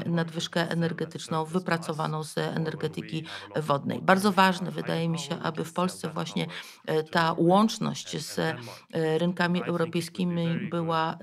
nadwyżkę 0.07 0.71
energetyczną 0.71 1.45
wypracowaną 1.45 2.25
z 2.25 2.38
energetyki 2.38 3.25
wodnej. 3.57 4.02
Bardzo 4.02 4.33
ważne 4.33 4.71
wydaje 4.71 5.09
mi 5.09 5.19
się, 5.19 5.38
aby 5.43 5.64
w 5.64 5.73
Polsce 5.73 6.09
właśnie 6.09 6.47
e, 6.87 7.02
ta 7.02 7.35
łączność 7.38 8.14
and, 8.14 8.25
z 8.25 8.38
e, 8.38 9.19
rynkami 9.19 9.62
europejskimi 9.62 10.69
była 10.71 11.12
e, 11.12 11.17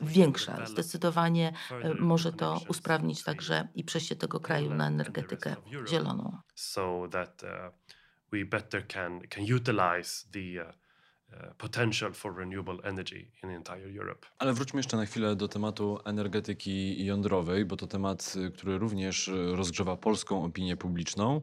większa. 0.00 0.66
Zdecydowanie 0.66 1.52
e, 1.70 1.94
może 1.94 2.32
to 2.32 2.60
usprawnić 2.68 3.24
także 3.24 3.68
i 3.74 3.84
przejście 3.84 4.16
tego 4.16 4.40
kraju 4.40 4.74
na 4.74 4.86
energetykę 4.86 5.56
zieloną. 5.88 6.38
so 6.54 7.08
that 7.10 7.42
uh, 7.42 7.70
we 8.32 8.44
better 8.44 8.86
can 8.86 9.20
can 9.20 9.44
utilize 9.44 10.26
the 10.32 10.60
uh, 10.60 10.72
uh, 11.32 11.52
potential 11.58 12.12
for 12.12 12.34
renewable 12.34 12.78
energy 12.84 13.30
in 13.42 13.50
entire 13.50 13.98
Europe. 13.98 14.26
Ale 14.38 14.52
wróćmy 14.52 14.78
jeszcze 14.78 14.96
na 14.96 15.06
chwilę 15.06 15.36
do 15.36 15.48
tematu 15.48 15.98
energetyki 16.04 17.04
jądrowej, 17.04 17.64
bo 17.64 17.76
to 17.76 17.86
temat, 17.86 18.34
y, 18.36 18.50
który 18.50 18.78
również 18.78 19.28
y, 19.28 19.56
rozgrzewa 19.56 19.96
polską 19.96 20.44
opinię 20.44 20.76
publiczną, 20.76 21.40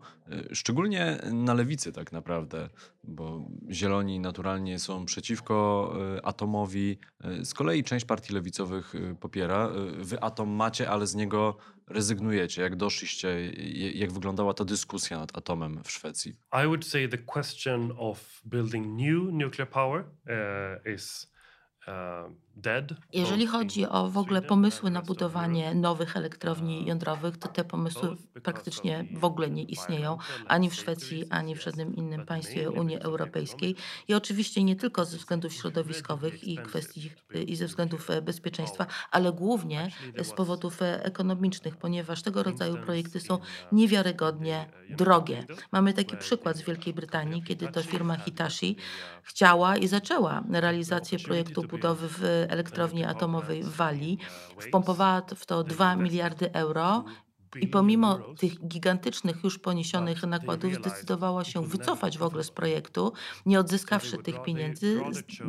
y, 0.52 0.56
szczególnie 0.56 1.18
na 1.32 1.54
lewicy 1.54 1.92
tak 1.92 2.12
naprawdę, 2.12 2.70
bo 3.04 3.46
zieloni 3.72 4.20
naturalnie 4.20 4.80
są 4.80 5.06
przeciwko 5.06 5.94
atomowi. 6.24 6.98
Z 7.44 7.54
kolei 7.54 7.84
część 7.84 8.06
partii 8.06 8.34
lewicowych 8.34 8.94
popiera. 9.20 9.70
Wy 9.98 10.22
atom 10.22 10.50
macie, 10.50 10.90
ale 10.90 11.08
z 11.08 11.16
niego 11.16 11.58
rezygnujecie. 11.90 12.62
Jak 12.62 12.76
doszliście, 12.76 13.52
jak 13.94 14.12
wyglądała 14.12 14.54
ta 14.54 14.66
dyskusja 14.66 15.18
nad 15.18 15.38
atomem 15.38 15.84
w 15.84 15.92
Szwecji? 15.92 16.36
I 16.64 16.66
would 16.66 16.86
say 16.86 17.10
the 17.10 17.18
question 17.18 17.94
of 17.98 18.42
building 18.46 18.88
new 18.88 19.34
nuclear 19.34 19.70
power 19.70 20.04
uh, 20.04 20.94
is 20.94 21.32
uh. 21.88 22.49
Jeżeli 23.14 23.48
chodzi 23.48 23.88
o 23.88 24.10
w 24.10 24.18
ogóle 24.18 24.42
pomysły 24.42 24.92
na 24.92 25.02
budowanie 25.02 25.76
nowych 25.76 26.18
elektrowni 26.18 26.70
Uh, 26.70 26.88
jądrowych, 26.88 27.38
to 27.38 27.48
te 27.48 27.64
pomysły 27.64 28.18
praktycznie 28.44 29.06
w 29.14 29.24
ogóle 29.24 29.50
nie 29.50 29.64
istnieją 29.64 30.18
ani 30.48 30.70
w 30.70 30.76
Szwecji, 30.76 31.26
ani 31.30 31.56
w 31.56 31.64
żadnym 31.64 31.96
innym 31.96 32.26
państwie 32.26 32.72
Unii 32.72 33.00
Europejskiej. 33.00 33.76
I 34.08 34.14
oczywiście 34.14 34.64
nie 34.64 34.76
tylko 34.76 35.06
ze 35.06 35.18
względów 35.18 35.54
środowiskowych 35.54 36.44
i 36.44 36.58
kwestii 36.58 37.12
i 37.48 37.56
ze 37.56 37.66
względów 37.66 38.10
e, 38.10 38.22
bezpieczeństwa, 38.22 38.86
power. 38.86 39.00
ale 39.12 39.32
głównie 39.32 39.92
z 40.24 40.32
powodów 40.32 40.82
e, 40.82 41.04
ekonomicznych, 41.04 41.78
ponieważ 41.78 42.22
tego 42.22 42.44
rodzaju 42.44 42.78
projekty 42.78 43.20
są 43.20 43.36
uh, 43.36 43.42
niewiarygodnie 43.72 44.58
United 44.60 44.98
drogie. 44.98 45.46
Mamy 45.72 45.94
taki 45.94 46.18
przykład 46.18 46.58
z 46.58 46.62
Wielkiej 46.62 46.94
uh, 46.94 46.96
Brytanii, 46.96 47.44
kiedy 47.44 47.68
to 47.68 47.84
firma 47.84 48.18
Hitachi 48.18 48.76
uh, 48.78 48.84
chciała 49.24 49.78
i 49.78 49.88
zaczęła 49.88 50.44
realizację 50.52 51.20
projektu 51.20 51.64
budowy 51.64 52.08
w 52.10 52.48
a 52.49 52.49
elektrowni 52.50 53.04
atomowej 53.04 53.64
w 53.64 53.70
Walii. 53.70 54.18
Wpompowała 54.60 55.22
w 55.36 55.46
to 55.46 55.64
They 55.64 55.76
2 55.76 55.94
invested 55.94 56.04
miliardy 56.04 56.54
euro 56.54 57.04
2 57.08 57.29
i 57.56 57.68
pomimo 57.68 58.20
tych 58.38 58.68
gigantycznych 58.68 59.44
już 59.44 59.60
poniesionych 59.60 60.24
nakładów 60.24 60.74
zdecydowała 60.74 61.44
się 61.44 61.68
wycofać 61.68 62.18
w 62.18 62.24
ogóle 62.24 62.44
z 62.44 62.52
projektu, 62.52 63.14
nie 63.46 63.60
odzyskawszy 63.60 64.18
tych 64.18 64.44
pieniędzy, 64.44 65.02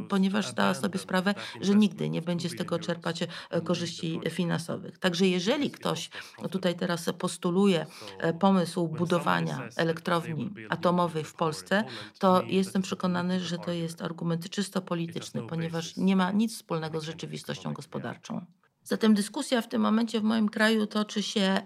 ponieważ 0.09 0.49
zdała 0.49 0.75
sobie 0.75 0.99
sprawę, 0.99 1.35
że 1.61 1.75
nigdy 1.75 2.11
nie 2.11 2.19
of 2.19 2.25
2 2.25 2.33
będzie 2.33 2.49
z 2.49 2.57
tego 2.57 2.79
czerpać 2.79 3.23
e, 3.23 3.61
korzyści 3.61 4.11
project 4.19 4.37
finansowych. 4.37 4.99
Także 4.99 5.27
jeżeli 5.27 5.71
ktoś 5.71 6.11
no 6.43 6.49
tutaj 6.49 6.75
teraz 6.75 7.11
postuluje 7.19 7.87
e, 8.19 8.33
So 8.33 8.39
pomysł 8.39 8.89
budowania 8.89 9.69
elektrowni 9.77 10.51
atomowej 10.69 11.25
w 11.25 11.35
Polsce, 11.35 11.85
to 12.19 12.43
jestem 12.43 12.83
przekonany, 12.83 13.41
że 13.41 13.59
to 13.59 13.73
jest 13.73 14.03
argument. 14.03 14.49
czysto 14.49 14.83
polityczny, 14.83 15.41
no 15.41 15.47
ponieważ 15.47 15.97
nie 15.97 16.17
ma 16.17 16.33
nic 16.33 16.55
wspólnego 16.55 17.01
z 17.01 17.05
rzeczywistością 17.05 17.73
gospodarczą. 17.73 18.47
Zatem 18.91 19.15
dyskusja 19.15 19.63
w 19.63 19.69
tym 19.69 19.83
momencie 19.83 20.21
w 20.21 20.23
moim 20.23 20.49
kraju 20.49 20.87
toczy 20.87 21.23
się 21.23 21.61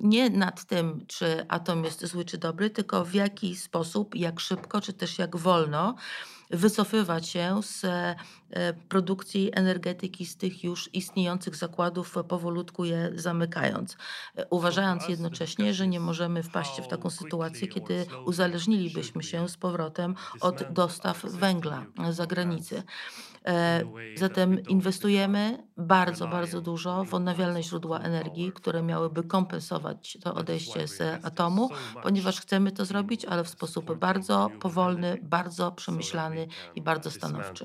nie 0.00 0.30
nad 0.30 0.64
tym, 0.64 1.06
czy 1.06 1.46
atom 1.48 1.84
jest 1.84 2.06
zły 2.06 2.24
czy 2.24 2.38
dobry, 2.38 2.70
tylko 2.70 3.04
w 3.04 3.14
jaki 3.14 3.56
sposób, 3.56 4.14
jak 4.14 4.40
szybko, 4.40 4.80
czy 4.80 4.92
też 4.92 5.18
jak 5.18 5.36
wolno 5.36 5.94
wycofywać 6.50 7.28
się 7.28 7.60
z 7.62 7.84
e, 7.84 8.16
produkcji 8.88 9.50
energetyki 9.54 10.26
z 10.26 10.36
tych 10.36 10.64
już 10.64 10.94
istniejących 10.94 11.56
zakładów, 11.56 12.16
e, 12.16 12.24
powolutku 12.24 12.84
je 12.84 13.12
zamykając. 13.14 13.96
E, 14.36 14.46
Uważając 14.50 15.08
jednocześnie, 15.08 15.74
że 15.74 15.88
nie 15.88 16.00
możemy 16.00 16.42
wpaść 16.42 16.80
w 16.80 16.88
taką 16.88 17.10
sytuację, 17.10 17.68
kiedy 17.68 18.06
uzależnilibyśmy 18.24 19.22
się 19.22 19.48
z 19.48 19.56
powrotem 19.56 20.14
od 20.40 20.72
dostaw 20.72 21.22
węgla 21.22 21.86
z 22.10 22.16
zagranicy. 22.16 22.82
E, 23.46 23.84
Zatem 24.16 24.60
inwestujemy 24.68 25.68
bardzo, 25.76 26.28
bardzo 26.28 26.60
dużo 26.60 27.04
w 27.04 27.14
odnawialne 27.14 27.62
źródła 27.62 27.98
energii, 27.98 28.52
które 28.52 28.82
miałyby 28.82 29.22
kompensować 29.22 30.18
to 30.22 30.34
odejście 30.34 30.88
z 30.88 31.24
atomu, 31.24 31.70
ponieważ 32.02 32.40
chcemy 32.40 32.72
to 32.72 32.84
zrobić, 32.84 33.24
ale 33.24 33.44
w 33.44 33.48
sposób 33.48 33.94
bardzo 33.94 34.50
powolny, 34.60 35.18
bardzo 35.22 35.72
przemyślany 35.72 36.46
i 36.74 36.82
bardzo 36.82 37.10
stanowczy. 37.10 37.64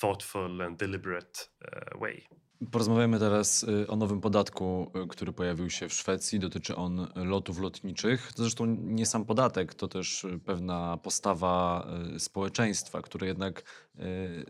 thoughtful 0.00 0.62
and 0.62 0.78
deliberate 0.78 1.48
uh, 1.60 2.00
way. 2.00 2.41
Porozmawiamy 2.70 3.18
teraz 3.18 3.62
y, 3.62 3.88
o 3.88 3.96
nowym 3.96 4.20
podatku, 4.20 4.92
y, 5.04 5.08
który 5.08 5.32
pojawił 5.32 5.70
się 5.70 5.88
w 5.88 5.92
Szwecji. 5.92 6.38
Dotyczy 6.38 6.76
on 6.76 7.08
lotów 7.14 7.58
lotniczych. 7.58 8.32
To 8.32 8.42
zresztą 8.42 8.66
nie 8.80 9.06
sam 9.06 9.24
podatek, 9.24 9.74
to 9.74 9.88
też 9.88 10.24
y, 10.24 10.38
pewna 10.38 10.96
postawa 10.96 11.86
społeczeństwa, 12.18 13.02
które 13.02 13.26
jednak 13.26 13.62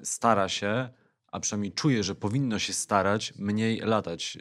stara 0.02 0.48
się, 0.48 0.88
a 1.26 1.40
przynajmniej 1.40 1.72
czuje, 1.72 2.02
że 2.02 2.14
powinno 2.14 2.58
się 2.58 2.72
starać 2.72 3.34
mniej 3.38 3.80
latać 3.80 4.38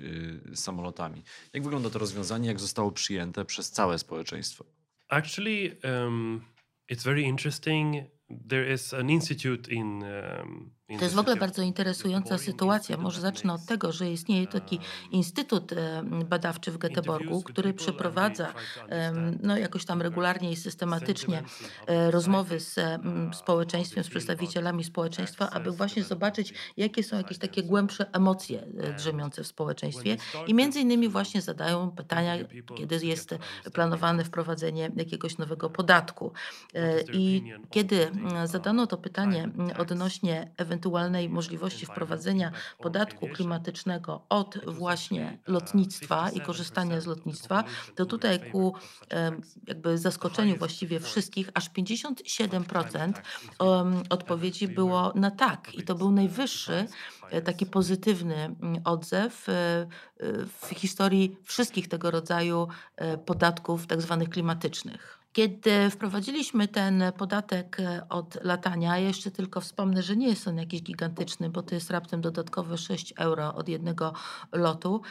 samolotami. 0.56 1.24
Jak 1.54 1.64
wygląda 1.64 1.90
to 1.90 2.00
rozwiązanie? 2.00 2.48
Jak 2.48 2.60
zostało 2.60 2.92
przyjęte 2.92 3.46
przez 3.46 3.72
całe 3.72 4.00
społeczeństwo? 4.00 4.66
Actually, 5.10 5.78
um, 5.84 6.42
it's 6.92 7.04
very 7.04 7.22
interesting. 7.22 7.96
There 8.50 8.74
is 8.74 8.94
an 8.94 9.10
institute 9.10 9.72
in. 9.72 10.04
Um, 10.04 10.81
To 10.98 11.04
jest 11.04 11.16
w 11.16 11.20
ogóle 11.20 11.36
bardzo 11.36 11.62
interesująca 11.62 12.38
sytuacja. 12.38 12.98
Może 12.98 13.22
zacznę 13.22 13.54
od 13.54 13.66
tego, 13.66 13.92
że 13.92 14.12
istnieje 14.12 14.48
taki 14.48 14.80
instytut 15.12 15.74
e, 15.74 16.04
badawczy 16.04 16.72
w 16.72 16.78
Göteborgu, 16.78 17.44
który 17.44 17.74
przeprowadza 17.74 18.54
no, 19.44 19.58
jakoś 19.58 19.86
tam 19.86 20.02
regularnie 20.02 20.52
i 20.52 20.56
systematycznie 20.56 21.44
e, 21.88 22.12
rozmowy 22.12 22.60
z 22.60 22.78
uh, 22.78 23.36
społeczeństwem, 23.36 24.04
z 24.04 24.10
przedstawicielami 24.10 24.84
społeczeństwa, 24.84 25.50
aby 25.50 25.72
właśnie 25.72 26.04
zobaczyć, 26.04 26.54
jakie 26.78 27.04
są 27.04 27.18
jakieś 27.18 27.38
takie 27.38 27.64
głębsze 27.64 28.14
emocje 28.14 28.64
e, 28.80 28.94
drzemiące 28.94 29.44
w 29.44 29.48
społeczeństwie. 29.48 30.18
I 30.48 30.54
między 30.54 30.80
innymi 30.80 31.10
właśnie 31.10 31.42
zadają 31.42 31.92
pytania, 31.92 32.36
kiedy 32.78 33.06
jest 33.06 33.36
planowane 33.74 34.24
wprowadzenie 34.24 34.92
jakiegoś 34.96 35.38
nowego 35.38 35.70
podatku. 35.70 36.34
E, 36.74 37.02
I 37.14 37.54
kiedy 37.70 38.12
zadano 38.46 38.88
to 38.88 38.98
pytanie 38.98 39.50
odnośnie 39.78 40.52
ewentualnej 40.82 41.30
możliwości 41.30 41.86
wprowadzenia 41.86 42.52
podatku 42.80 43.28
klimatycznego 43.28 44.22
od 44.30 44.58
właśnie 44.66 45.38
uh, 45.48 45.54
lotnictwa 45.54 46.30
i 46.30 46.42
korzystania 46.42 47.02
z 47.02 47.06
57% 47.06 47.08
of 47.08 47.16
the 47.16 47.20
lotnictwa, 47.22 47.64
to 47.96 48.06
tutaj 48.06 48.52
ku 48.52 48.76
jakby 49.68 49.98
zaskoczeniu 49.98 50.58
właściwie 50.58 51.00
wszystkich, 51.00 51.50
aż 51.54 51.70
for 51.70 51.74
the 51.74 51.84
climate 51.84 52.24
57% 52.24 52.66
tax 52.68 52.92
in 52.92 53.14
Sweden. 53.14 53.14
em, 53.60 54.04
odpowiedzi 54.10 54.68
było 54.68 55.14
na 55.16 55.32
tak. 55.32 55.76
I 55.76 55.84
to 55.84 55.96
był 55.96 56.12
najwyższy 56.12 56.86
e, 57.32 57.42
taki 57.42 57.66
pozytywny 57.66 58.36
mm, 58.36 58.82
odzew 58.84 59.50
e, 59.50 59.54
e, 59.54 59.88
w 60.62 60.70
historii 60.76 61.38
wszystkich 61.44 61.88
tego 61.88 62.12
rodzaju 62.12 62.68
e, 62.96 63.18
podatków 63.18 63.88
tak 63.88 64.02
zwanych 64.02 64.30
klimatycznych. 64.30 65.21
Kiedy 65.34 65.90
wprowadziliśmy 65.90 66.68
ten 66.68 67.04
podatek 67.18 67.80
e, 67.80 68.10
od 68.10 68.44
latania, 68.44 68.98
jeszcze 68.98 69.32
tylko 69.32 69.62
wspomnę, 69.62 70.04
że 70.04 70.16
nie 70.16 70.28
jest 70.28 70.48
on 70.48 70.58
jakiś 70.58 70.84
gigantyczny, 70.84 71.50
bo 71.50 71.64
to 71.64 71.76
jest 71.76 71.92
raptem 71.92 72.22
dodatkowe 72.22 72.78
6 72.78 73.14
euro 73.18 73.56
od 73.56 73.70
jednego 73.70 74.14
lotu. 74.52 75.02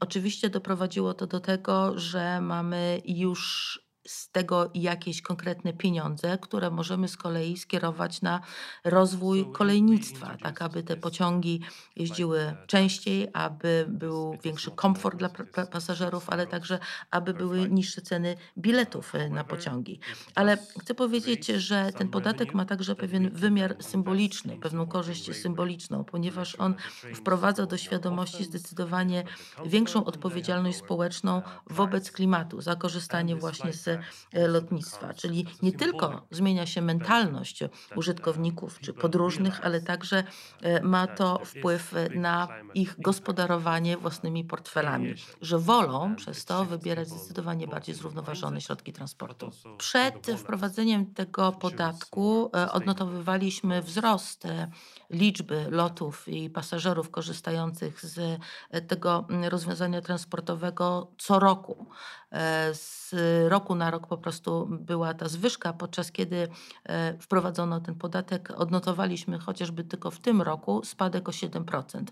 Oczywiście 0.00 0.50
doprowadziło 0.50 1.14
to 1.14 1.26
do 1.26 1.40
tego, 1.40 1.98
że 1.98 2.40
mamy 2.40 3.02
już 3.04 3.89
z 4.10 4.30
tego 4.30 4.70
jakieś 4.74 5.22
konkretne 5.22 5.72
pieniądze, 5.72 6.38
które 6.38 6.70
możemy 6.70 7.08
z 7.08 7.16
kolei 7.16 7.56
skierować 7.56 8.22
na 8.22 8.40
rozwój 8.84 9.52
kolejnictwa, 9.52 10.36
tak 10.42 10.62
aby 10.62 10.82
te 10.82 10.96
pociągi 10.96 11.60
jeździły 11.96 12.56
częściej, 12.66 13.28
aby 13.32 13.86
był 13.88 14.38
większy 14.44 14.70
komfort 14.70 15.18
dla 15.18 15.28
pasażerów, 15.72 16.30
ale 16.30 16.46
także 16.46 16.78
aby 17.10 17.34
były 17.34 17.70
niższe 17.70 18.02
ceny 18.02 18.36
biletów 18.58 19.14
e, 19.14 19.28
na 19.28 19.44
pociągi. 19.44 20.00
Ale 20.34 20.58
chcę 20.80 20.94
powiedzieć, 20.94 21.46
że 21.46 21.90
ten 21.98 22.08
podatek 22.08 22.54
ma 22.54 22.64
także 22.64 22.94
pewien 22.94 23.30
wymiar 23.30 23.76
symboliczny, 23.80 24.58
pewną 24.58 24.86
korzyść 24.86 25.36
symboliczną, 25.36 26.04
ponieważ 26.04 26.54
on 26.54 26.74
wprowadza 27.14 27.66
do 27.66 27.76
świadomości 27.76 28.44
zdecydowanie 28.44 29.24
większą 29.66 30.04
odpowiedzialność 30.04 30.78
społeczną 30.78 31.42
wobec 31.66 32.12
klimatu 32.12 32.60
za 32.60 32.76
korzystanie 32.76 33.36
właśnie 33.36 33.72
z 33.72 33.99
lotnictwa. 34.32 35.14
Czyli 35.14 35.46
nie 35.62 35.72
tylko 35.72 36.26
zmienia 36.30 36.66
się 36.66 36.82
mentalność 36.82 37.64
użytkowników 37.96 38.80
czy 38.80 38.92
podróżnych, 38.92 39.60
ale 39.64 39.80
także 39.80 40.24
e, 40.62 40.82
ma 40.82 41.06
to 41.06 41.40
wpływ 41.44 41.94
e, 41.94 42.08
na 42.08 42.48
ich 42.74 42.94
gospodarowanie 42.98 43.96
własnymi 43.96 44.44
portfelami, 44.44 45.14
że 45.40 45.58
wolą 45.58 46.16
przez 46.16 46.44
to 46.44 46.64
wybierać 46.64 47.08
zdecydowanie 47.08 47.66
bardziej 47.66 47.94
zrównoważone 47.94 48.60
środki 48.60 48.92
transportu. 48.92 49.50
Przed 49.78 50.26
wprowadzeniem 50.36 51.14
tego 51.14 51.52
podatku 51.52 52.50
e, 52.54 52.72
odnotowywaliśmy 52.72 53.82
wzrost 53.82 54.46
e, 54.46 54.70
liczby 55.10 55.66
lotów 55.70 56.28
i 56.28 56.50
pasażerów 56.50 57.10
korzystających 57.10 58.00
z 58.00 58.40
e, 58.70 58.80
tego 58.80 59.26
mm, 59.30 59.44
rozwiązania 59.44 60.00
transportowego 60.02 61.10
co 61.18 61.38
roku. 61.38 61.86
E, 62.32 62.74
Z 62.74 63.14
roku 63.48 63.74
na 63.74 63.90
rok 63.90 64.06
po 64.06 64.18
prostu 64.18 64.68
była 64.70 65.14
ta 65.14 65.28
zwyżka, 65.28 65.72
podczas 65.72 66.12
kiedy 66.12 66.48
e, 66.84 67.18
wprowadzono 67.18 67.80
ten 67.80 67.94
podatek, 67.94 68.52
odnotowaliśmy 68.56 69.38
chociażby 69.38 69.84
tylko 69.84 70.10
w 70.10 70.18
tym 70.18 70.42
roku 70.42 70.84
spadek 70.84 71.28
o 71.28 71.32
7% 71.32 72.04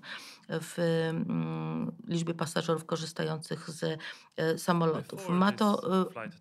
w 0.49 0.79
mm, 0.79 1.93
liczbie 2.09 2.35
pasażerów 2.35 2.85
korzystających 2.85 3.71
z 3.71 4.01
samolotów. 4.57 5.29
Ma 5.29 5.53
to 5.53 5.83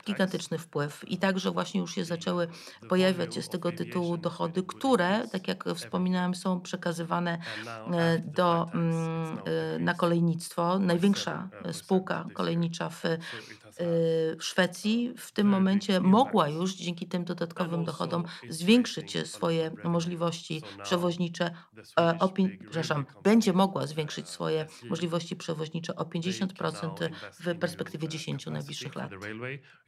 gigantyczny 0.05 0.57
wpływ 0.57 1.09
i 1.09 1.17
także 1.17 1.51
właśnie 1.51 1.81
już 1.81 1.95
się 1.95 2.05
zaczęły 2.05 2.47
pojawiać 2.89 3.45
z 3.45 3.49
tego 3.49 3.71
tytułu 3.71 4.17
dochody, 4.17 4.63
które, 4.63 5.27
tak 5.27 5.47
jak 5.47 5.63
wspominałem, 5.75 6.35
są 6.35 6.46
przekazywane 6.55 7.37
e, 7.93 8.19
do, 8.19 8.69
mm, 8.73 9.37
e, 9.75 9.79
na 9.79 9.93
kolejnictwo. 9.93 10.79
Największa 10.79 11.49
e, 11.63 11.73
spółka 11.73 12.25
kolejnicza 12.33 12.89
w 12.89 13.03
Szwecji 14.39 15.13
w 15.17 15.31
tym 15.31 15.47
momencie 15.47 15.99
mogła 15.99 16.49
już 16.49 16.75
dzięki 16.75 17.07
tym 17.07 17.23
dodatkowym 17.25 17.85
dochodom 17.85 18.23
zwiększyć 18.49 19.29
swoje 19.29 19.71
możliwości 19.83 20.61
przewoźnicze 20.83 21.51
o, 21.95 22.29
przepraszam, 22.59 23.05
będzie 23.23 23.53
mogła 23.53 23.87
zwiększyć 23.87 24.29
swoje 24.29 24.67
możliwości 24.89 25.35
przewoźnicze 25.35 25.95
o 25.95 26.03
50% 26.03 27.09
w 27.39 27.59
perspektywie 27.59 28.07
10 28.07 28.45
najbliższych 28.45 28.95
lat. 28.95 29.11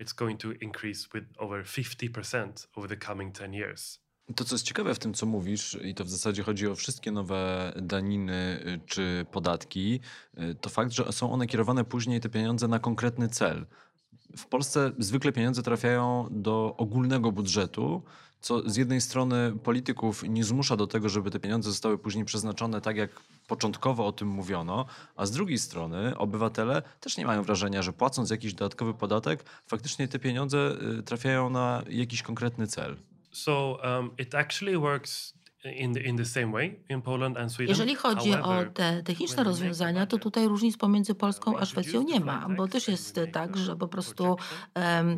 It's 0.02 0.15
going 0.15 0.41
to 0.41 0.52
increase 0.52 1.08
with 1.13 1.26
over 1.38 1.63
50% 1.63 2.67
over 2.76 2.89
the 2.89 2.98
coming 3.08 3.36
10 3.36 3.54
years. 3.54 4.09
To, 4.36 4.44
co 4.44 4.56
jest 4.56 4.65
ciekawe 4.65 4.96
w 4.96 5.00
tym, 5.00 5.13
co 5.13 5.26
mówisz, 5.26 5.78
i 5.84 5.96
to 5.96 6.06
w 6.06 6.10
zasadzie 6.10 6.44
chodzi 6.44 6.68
o 6.68 6.76
wszystkie 6.76 7.12
nowe 7.12 7.74
daniny 7.82 8.63
y, 8.68 8.80
czy 8.86 9.26
podatki, 9.32 10.00
y, 10.39 10.56
to 10.56 10.70
fakt, 10.70 10.92
że 10.92 11.12
są 11.12 11.32
one 11.32 11.48
kierowane 11.48 11.86
później, 11.86 12.20
te 12.20 12.30
pieniądze, 12.30 12.68
na 12.68 12.80
konkretny 12.80 13.30
cel. 13.30 13.65
W 14.38 14.46
Polsce 14.46 14.92
zwykle 14.98 15.32
pieniądze 15.32 15.63
trafiają 15.63 16.28
do 16.32 16.76
ogólnego 16.78 17.32
budżetu, 17.32 18.04
co 18.42 18.70
z 18.70 18.76
jednej 18.76 19.02
strony 19.02 19.54
polityków 19.63 20.24
nie 20.24 20.44
zmusza 20.44 20.76
do 20.78 20.88
tego, 20.88 21.10
żeby 21.10 21.32
te 21.32 21.39
pieniądze 21.39 21.70
zostały 21.70 21.98
później 21.98 22.26
przeznaczone 22.26 22.82
tak, 22.82 22.98
jak 22.98 23.10
początkowo 23.48 24.08
o 24.08 24.12
tym 24.12 24.28
mówiono, 24.28 24.86
a 25.15 25.26
z 25.26 25.32
drugiej 25.32 25.58
strony 25.58 26.18
obywatele 26.18 26.82
też 27.00 27.18
nie 27.18 27.26
mają 27.26 27.44
wrażenia, 27.44 27.82
że 27.82 27.94
płacąc 27.94 28.30
jakiś 28.30 28.54
dodatkowy 28.54 28.94
podatek, 28.94 29.44
faktycznie 29.68 30.08
te 30.08 30.20
pieniądze 30.20 30.76
y, 31.00 31.04
trafiają 31.04 31.50
na 31.50 31.84
jakiś 31.89 32.22
konkretny 32.24 32.68
cel. 32.68 32.98
So 33.43 33.82
um, 33.84 34.13
it 34.17 34.34
actually 34.34 34.78
works 34.78 35.34
in 35.65 35.93
the, 35.93 36.00
in 36.00 36.17
the 36.17 36.26
same 36.26 36.52
way 36.52 36.80
in 36.89 37.02
Poland 37.02 37.38
and 37.38 37.52
Sweden. 37.52 37.69
Jeżeli 37.69 37.95
chodzi 37.95 38.34
o 38.34 38.65
te 38.74 39.04
techniczne 39.04 39.43
rozwiązania, 39.43 40.06
to 40.06 40.17
tutaj 40.17 40.48
różnic 40.48 40.78
pomiędzy 40.78 41.15
Polską 41.15 41.58
a 41.58 41.65
Szwecją 41.65 42.04
nie 42.04 42.19
ma, 42.19 42.50
bo 42.58 42.67
też 42.67 42.88
jest 42.88 43.19
tak, 43.32 43.58
że 43.58 43.76
po 43.76 43.88
prostu 43.88 44.38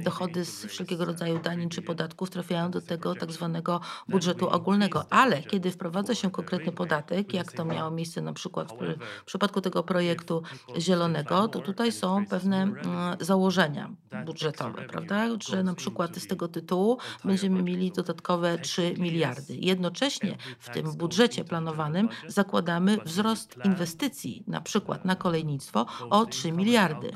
dochody 0.04 0.45
z 0.45 0.65
wszelkiego 0.65 1.06
rodzaju 1.06 1.39
danin 1.39 1.69
czy 1.69 1.82
3 1.82 1.88
podatków 1.88 2.30
trafiają 2.30 2.71
do 2.71 2.82
tego 2.82 3.15
tak 3.15 3.32
zwanego 3.32 3.82
budżetu 4.08 4.49
ogólnego, 4.49 5.06
ale 5.10 5.43
kiedy 5.43 5.71
wprowadza 5.71 6.15
się 6.15 6.32
konkretny 6.32 6.71
podatek, 6.71 7.34
jak 7.34 7.51
to 7.51 7.65
miało 7.65 7.91
miejsce 7.91 8.21
na 8.21 8.34
przykład 8.34 8.73
w, 9.21 9.25
przypadku 9.25 9.62
tego 9.62 9.84
projektu 9.84 10.43
zielonego, 10.77 11.47
to 11.47 11.60
tutaj 11.60 11.91
są 11.91 12.25
pewne 12.25 12.62
mm, 12.62 12.77
założenia 13.19 13.89
budżetowe, 14.25 14.82
prawda? 14.82 15.27
Że 15.49 15.63
na 15.63 15.75
przykład 15.75 16.17
z 16.17 16.27
tego 16.27 16.47
tytułu 16.47 16.97
będziemy 17.25 17.63
mieli 17.63 17.91
dodatkowe 17.91 18.60
3 18.60 18.82
technically, 18.82 19.12
miliardy. 19.12 19.56
Jednocześnie 19.56 20.30
w 20.59 20.69
tym 20.69 20.93
budżecie 20.93 21.43
planowanym 21.43 22.09
zakładamy 22.27 22.97
wzrost 23.05 23.55
inwestycji, 23.65 24.43
na 24.47 24.61
przykład 24.61 25.05
na 25.05 25.15
kolejnictwo, 25.15 25.85
o 26.09 26.25
the 26.25 26.31
3 26.31 26.47
income 26.47 26.61
and 26.61 26.67
miliardy. 26.67 27.11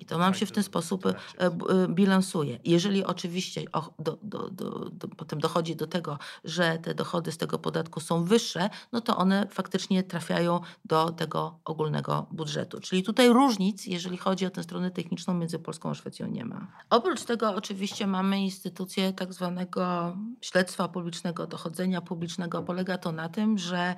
I 0.00 0.06
to 0.06 0.18
nam 0.18 0.34
się 0.34 0.46
w 0.46 0.52
ten 0.52 0.62
sposób 0.62 1.06
e, 1.06 1.14
e, 1.38 1.54
bilansuje. 1.88 2.58
Jeżeli 2.64 3.04
oczywiście 3.04 3.62
do, 3.98 4.18
do, 4.22 4.50
do, 4.50 4.90
potem 5.16 5.38
dochodzi 5.40 5.76
do 5.76 5.86
tego, 5.86 6.18
że 6.44 6.78
te 6.78 6.94
dochody 6.94 7.32
z 7.32 7.38
tego 7.38 7.58
podatku 7.58 8.00
są 8.00 8.24
wyższe, 8.24 8.70
no 8.92 9.00
to 9.00 9.16
one 9.16 9.46
faktycznie 9.50 10.02
trafiają 10.02 10.60
do 10.84 11.10
tego 11.10 11.58
ogólnego 11.64 12.26
budżetu. 12.30 12.80
Czyli 12.80 13.02
tutaj 13.02 13.28
różnic, 13.28 13.86
jeżeli 13.86 14.16
chodzi 14.16 14.46
o 14.46 14.50
tę 14.50 14.62
stronę 14.62 14.90
techniczną 14.90 15.34
między 15.34 15.58
Polską 15.58 15.90
a 15.90 15.94
Szwecją 15.94 16.26
nie 16.26 16.44
ma. 16.44 16.66
Oprócz 16.90 17.24
tego 17.24 17.54
oczywiście 17.54 18.06
mamy 18.06 18.40
instytucję 18.40 19.12
tak 19.12 19.32
zwanego 19.32 20.16
śledztwa 20.40 20.88
publicznego, 20.88 21.46
dochodzenia 21.46 22.00
publicznego. 22.00 22.59
Polega 22.62 22.98
to 22.98 23.12
na 23.12 23.28
tym, 23.28 23.58
że 23.58 23.94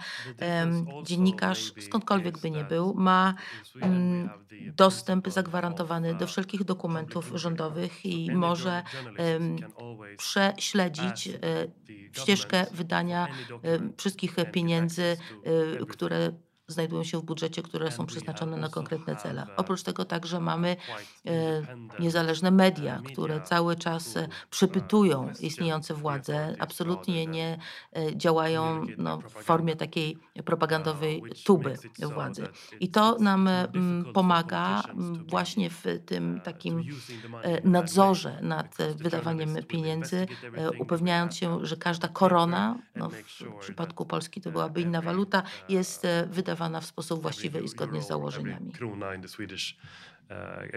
dziennikarz, 1.02 1.72
skądkolwiek 1.80 2.38
by 2.38 2.50
nie 2.50 2.64
był, 2.64 2.94
ma 2.94 3.34
mm, 3.80 4.30
dostęp 4.76 5.28
zagwarantowany 5.28 6.10
of, 6.10 6.18
do 6.18 6.24
uh, 6.24 6.30
wszelkich 6.30 6.64
dokumentów 6.64 7.32
rządowych 7.34 8.06
i 8.06 8.30
może 8.34 8.82
prześledzić 10.16 11.28
e, 11.28 11.38
ścieżkę 12.12 12.66
wydania 12.72 13.28
wszystkich 13.96 14.36
pieniędzy, 14.52 15.16
e, 15.82 15.86
które 15.86 16.32
znajdują 16.68 17.04
się 17.04 17.18
w 17.18 17.22
budżecie, 17.22 17.62
które 17.62 17.90
są 17.90 18.06
przeznaczone 18.06 18.56
na 18.56 18.68
konkretne 18.68 19.16
cele. 19.16 19.42
uh, 19.42 19.48
Oprócz 19.56 19.82
tego 19.82 20.04
także 20.04 20.40
mamy 20.40 20.76
e, 21.26 21.62
niezależne 22.00 22.48
uh, 22.48 22.54
media, 22.54 23.02
które 23.12 23.40
cały 23.40 23.76
czas 23.76 24.16
e, 24.16 24.20
uh, 24.20 24.26
przepytują 24.50 25.32
istniejące 25.40 25.94
władze, 25.94 26.56
absolutnie 26.58 27.26
nie 27.26 27.58
e, 27.92 28.16
działają 28.16 28.86
no, 28.98 29.18
w 29.18 29.30
formie 29.30 29.76
takiej 29.76 30.16
uh, 30.16 30.44
propagandowej 30.44 31.22
tuby 31.44 31.78
władzy. 32.14 32.48
I 32.80 32.88
to 32.88 33.18
nam 33.18 33.48
mm, 33.48 34.12
pomaga 34.12 34.82
mm, 34.82 35.26
właśnie 35.26 35.70
w 35.70 35.84
tym 36.06 36.34
uh, 36.34 36.42
takim 36.42 36.82
nadzorze 37.64 38.38
nad 38.42 38.76
wydawaniem 38.96 39.56
pieniędzy, 39.68 40.26
upewniając 40.78 41.36
się, 41.36 41.66
że 41.66 41.76
każda 41.76 42.08
korona, 42.08 42.78
no 42.96 43.10
w 43.10 43.60
przypadku 43.60 44.06
Polski 44.06 44.40
to 44.40 44.48
uh, 44.48 44.52
byłaby 44.52 44.80
inna 44.80 45.00
waluta, 45.00 45.42
uh, 45.42 45.72
jest 45.72 46.04
e, 46.04 46.26
wydawana 46.52 46.80
w 46.80 46.86
sposób 46.86 47.22
właściwy 47.22 47.60
i 47.60 47.68
zgodnie 47.68 48.02
z 48.02 48.08
założeniami. 48.08 48.72
uh, 50.30 50.74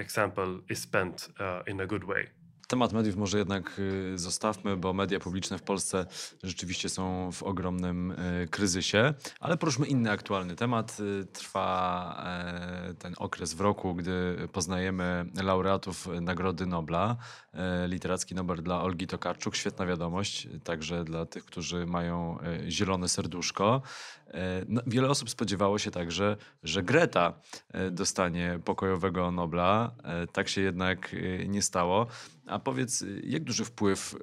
uh. 1.40 2.46
Temat 2.68 2.94
mediów 2.94 3.16
może 3.16 3.38
jednak 3.38 3.80
y, 3.80 4.18
zostawmy, 4.18 4.78
bo 4.78 4.94
media 4.94 5.20
publiczne 5.20 5.58
w 5.58 5.64
Polsce 5.64 6.06
rzeczywiście 6.44 6.90
są 6.90 7.32
w 7.32 7.44
ogromnym 7.44 8.12
y, 8.12 8.48
kryzysie. 8.52 9.14
Ale 9.40 9.58
poruszmy 9.58 9.88
inny 9.88 10.12
aktualny 10.12 10.56
temat. 10.56 10.98
Y, 11.00 11.26
Trwa 11.26 12.24
e, 12.26 12.94
ten 12.94 13.14
okres 13.18 13.54
w 13.54 13.62
roku, 13.62 13.96
gdy 13.96 14.48
poznajemy 14.52 15.26
laureatów 15.44 16.08
Nagrody 16.22 16.66
Nobla. 16.66 17.18
E, 17.54 17.88
Literacki 17.88 18.36
Nobel 18.36 18.64
dla 18.64 18.82
Olgi 18.82 19.08
Tokarczuk. 19.08 19.56
Świetna 19.56 19.86
wiadomość, 19.86 20.48
także 20.64 21.04
dla 21.04 21.26
tych, 21.26 21.46
którzy 21.46 21.86
mają 21.86 22.40
e, 22.40 22.72
zielone 22.72 23.10
serduszko. 23.10 23.82
E, 24.28 24.66
No, 24.68 24.82
wiele 24.88 25.10
osób 25.10 25.30
spodziewało 25.30 25.80
się 25.80 25.92
także, 25.92 26.38
że 26.64 26.84
Greta 26.84 27.34
e, 27.74 27.92
dostanie 27.92 28.60
pokojowego 28.66 29.32
Nobla. 29.32 29.96
E, 30.04 30.28
Tak 30.28 30.50
się 30.50 30.62
jednak 30.62 31.16
nie 31.48 31.62
stało. 31.62 32.08
A 32.48 32.60
powiedz, 32.60 33.06
jak 33.24 33.44
duży 33.44 33.66
wpływ 33.66 34.16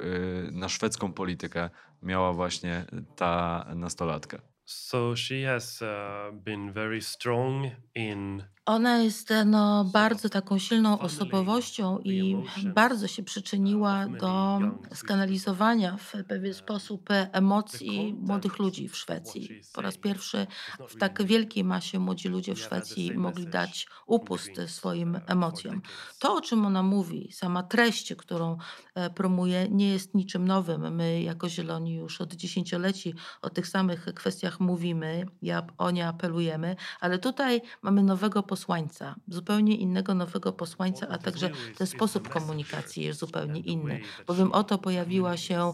na 0.53 0.69
szwedzką 0.69 1.12
politykę 1.12 1.71
miała 2.03 2.33
właśnie 2.33 2.85
ta 3.17 3.65
nastolatka? 3.75 4.38
So 4.65 5.17
she 5.17 5.47
has 5.47 5.83
uh, 5.83 6.35
been 6.35 6.73
very 6.73 7.03
strong 7.03 7.67
in 7.95 8.43
Ona 8.66 8.98
jest 8.98 9.31
e, 9.31 9.44
no, 9.44 9.85
bardzo 9.85 10.29
taką 10.29 10.59
silną 10.59 10.98
osobowością 10.98 11.98
i 11.98 12.37
bardzo 12.75 13.09
się 13.09 13.22
przyczyniła 13.22 14.07
do 14.07 14.61
skanalizowania 14.94 15.96
w 15.96 16.12
pewien 16.29 16.55
sposób 16.55 17.11
e, 17.11 17.29
emocji 17.33 18.16
młodych 18.20 18.59
ludzi 18.59 18.88
w 18.88 18.96
Szwecji. 18.96 19.48
Po 19.72 19.83
raz 19.83 19.96
pierwszy 19.96 20.46
w 20.88 20.96
tak 20.96 21.22
wielkiej 21.22 21.64
masie 21.64 21.98
młodzi 21.98 22.29
ludzie 22.29 22.55
w 22.55 22.61
Szwecji 22.61 23.16
mogli 23.16 23.46
dać 23.46 23.87
upust 24.07 24.51
swoim 24.66 25.20
emocjom. 25.27 25.83
To, 26.18 26.35
o 26.35 26.40
czym 26.40 26.66
ona 26.66 26.83
mówi, 26.83 27.33
sama 27.33 27.62
treść, 27.62 28.14
którą 28.14 28.57
e, 28.94 29.11
promuje, 29.11 29.68
nie 29.70 29.88
jest 29.88 30.14
niczym 30.14 30.48
nowym. 30.48 30.94
My, 30.94 31.22
jako 31.22 31.48
Zieloni, 31.48 31.94
już 31.94 32.20
od 32.20 32.35
dziesięcioleci 32.35 33.14
o 33.42 33.51
tych 33.51 33.68
samych 33.68 34.05
kwestiach 34.05 34.61
mówimy, 34.61 35.27
ja 35.42 35.66
o 35.79 35.90
nie 35.90 36.09
apelujemy, 36.09 36.77
ale 37.01 37.18
tutaj 37.18 37.62
mamy 37.83 38.03
nowego 38.03 38.42
posłańca, 38.53 39.15
zupełnie 39.29 39.77
innego 39.77 40.15
nowego 40.15 40.53
posłańca, 40.53 41.09
a 41.09 41.19
także 41.19 41.51
ten 41.79 41.87
sposób 41.87 42.29
komunikacji 42.29 43.05
jest 43.05 43.21
zupełnie 43.21 43.61
inny. 43.61 44.01
Bowiem 44.27 44.53
oto 44.53 44.79
pojawiła 44.79 45.37
się 45.37 45.73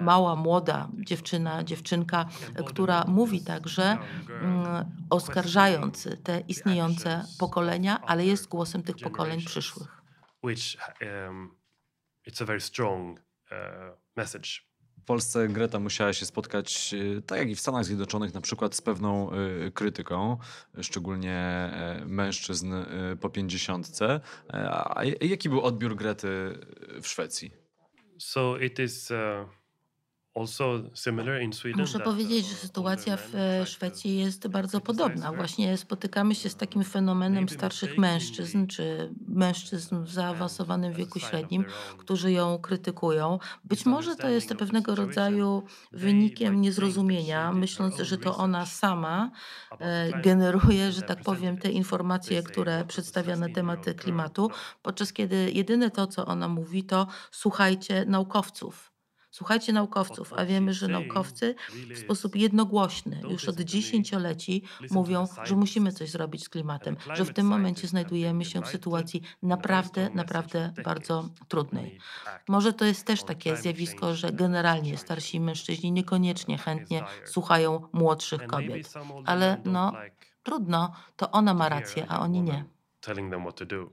mała, 0.00 0.36
młoda 0.36 0.88
dziewczyna, 0.94 1.64
dziewczynka, 1.64 2.28
która 2.66 3.04
mówi 3.08 3.40
także, 3.44 3.98
mm, 4.42 4.84
oskarżając 5.10 6.08
te 6.24 6.40
istniejące 6.48 7.24
pokolenia, 7.38 8.00
ale 8.00 8.26
jest 8.26 8.48
głosem 8.48 8.82
tych 8.82 8.96
pokoleń 8.96 9.42
przyszłych. 9.42 10.02
which 10.42 10.76
um, 11.00 11.50
it's 12.26 12.40
a 12.40 12.44
very 12.44 12.60
strong 12.60 13.20
uh, 13.52 13.94
message. 14.16 14.71
W 15.02 15.04
Polsce 15.04 15.48
Greta 15.48 15.78
musiała 15.78 16.12
się 16.12 16.26
spotkać, 16.26 16.94
y, 16.94 17.22
tak 17.26 17.38
jak 17.38 17.48
i 17.48 17.54
w 17.54 17.60
Stanach 17.60 17.84
Zjednoczonych, 17.84 18.34
na 18.34 18.40
przykład 18.40 18.74
z 18.74 18.80
pewną 18.80 19.32
y, 19.32 19.72
krytyką, 19.74 20.36
szczególnie 20.80 21.32
e, 21.32 22.02
mężczyzn 22.06 22.72
y, 22.72 23.16
po 23.20 23.30
pięćdziesiątce. 23.30 24.20
E, 24.50 24.70
A 24.70 25.04
jaki 25.20 25.48
był 25.48 25.60
odbiór 25.60 25.96
Grety 25.96 26.28
w 27.02 27.08
Szwecji? 27.08 27.50
So 28.18 28.58
it 28.58 28.78
is 28.78 29.10
uh, 29.10 29.16
also 29.16 29.20
similar 29.20 29.40
in 29.40 29.50
Sweden. 29.50 30.21
Muszę 31.76 32.00
powiedzieć, 32.00 32.44
uh, 32.44 32.50
że 32.50 32.56
older 32.56 32.60
sytuacja 32.60 33.16
w 33.16 33.34
e, 33.34 33.66
Szwecji 33.66 34.18
jest 34.18 34.48
bardzo 34.48 34.80
podobna. 34.80 35.32
Właśnie 35.32 35.76
spotykamy 35.76 36.34
się 36.34 36.48
z 36.48 36.56
takim 36.56 36.84
fenomenem 36.84 37.48
starszych 37.48 37.98
mężczyzn, 37.98 38.66
czy 38.66 39.14
mężczyzn 39.28 40.02
w 40.02 40.10
zaawansowanym 40.10 40.92
wieku 40.92 41.20
średnim, 41.20 41.64
którzy 41.98 42.32
ją 42.32 42.58
krytykują. 42.58 43.38
Być 43.64 43.86
może 43.86 44.16
to 44.16 44.28
jest 44.28 44.54
pewnego 44.54 44.94
rodzaju 44.94 45.62
wynikiem 45.92 46.60
niezrozumienia, 46.60 47.52
myśląc, 47.52 47.96
że 48.00 48.18
to 48.18 48.36
ona 48.36 48.66
sama 48.66 49.30
e, 49.78 50.20
generuje, 50.22 50.92
że 50.92 51.02
tak 51.02 51.22
powiem, 51.22 51.58
te 51.58 51.70
informacje, 51.70 52.42
które 52.42 52.74
"Oh, 52.74 52.82
this 52.82 52.92
przedstawia 52.92 53.36
na 53.36 53.46
16-year-old 53.46 53.54
temat 53.54 53.86
klimatu, 53.96 54.48
no." 54.48 54.54
podczas 54.82 55.12
kiedy 55.12 55.50
jedyne 55.52 55.90
to, 55.90 56.06
co 56.06 56.26
ona 56.26 56.48
mówi, 56.48 56.84
to 56.84 57.06
słuchajcie 57.30 58.04
naukowców. 58.06 58.91
Słuchajcie 59.32 59.72
naukowców, 59.72 60.32
a 60.32 60.44
wiemy, 60.44 60.74
że 60.74 60.88
naukowcy 60.88 61.54
w 61.94 61.98
sposób 61.98 62.36
jednogłośny 62.36 63.20
już 63.30 63.48
od 63.48 63.60
dziesięcioleci 63.60 64.62
mówią, 64.90 65.26
że 65.44 65.56
musimy 65.56 65.92
coś 65.92 66.10
zrobić 66.10 66.44
z 66.44 66.48
klimatem, 66.48 66.96
że 67.14 67.24
w 67.24 67.32
tym 67.32 67.46
momencie 67.46 67.88
znajdujemy 67.88 68.44
się 68.44 68.62
w 68.62 68.68
sytuacji 68.68 69.22
naprawdę, 69.42 70.10
naprawdę 70.10 70.72
bardzo 70.84 71.28
trudnej. 71.48 71.98
Może 72.48 72.72
to 72.72 72.84
jest 72.84 73.06
też 73.06 73.22
takie 73.22 73.56
zjawisko, 73.56 74.14
że 74.14 74.32
generalnie 74.32 74.98
starsi 74.98 75.40
mężczyźni 75.40 75.92
niekoniecznie 75.92 76.58
chętnie 76.58 77.04
słuchają 77.24 77.88
młodszych 77.92 78.46
kobiet. 78.46 78.92
Ale 79.26 79.60
no, 79.64 79.92
trudno, 80.42 80.92
to 81.16 81.30
ona 81.30 81.54
ma 81.54 81.68
rację, 81.68 82.06
a 82.08 82.20
oni 82.20 82.42
nie. 82.42 82.64
Telling 83.00 83.32
them 83.32 83.42
what 83.42 83.56
to 83.56 83.66
do. 83.66 83.90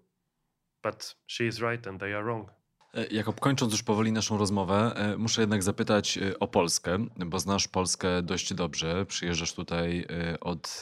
But 0.83 1.15
she 1.27 1.43
is 1.43 1.59
right 1.59 1.87
and 1.87 1.99
they 1.99 2.15
are 2.15 2.23
wrong. 2.23 2.58
E, 2.93 3.07
Jakob, 3.07 3.39
kończąc 3.39 3.71
już 3.71 3.83
powoli 3.83 4.11
naszą 4.11 4.37
rozmowę, 4.37 4.93
e, 4.95 5.17
muszę 5.17 5.41
jednak 5.41 5.63
zapytać 5.63 6.17
e, 6.17 6.39
o 6.39 6.47
Polskę, 6.47 6.97
bo 7.17 7.39
znasz 7.39 7.67
Polskę 7.67 8.21
dość 8.21 8.53
dobrze. 8.53 9.05
Przyjeżdżasz 9.05 9.53
tutaj 9.53 10.07
od 10.41 10.81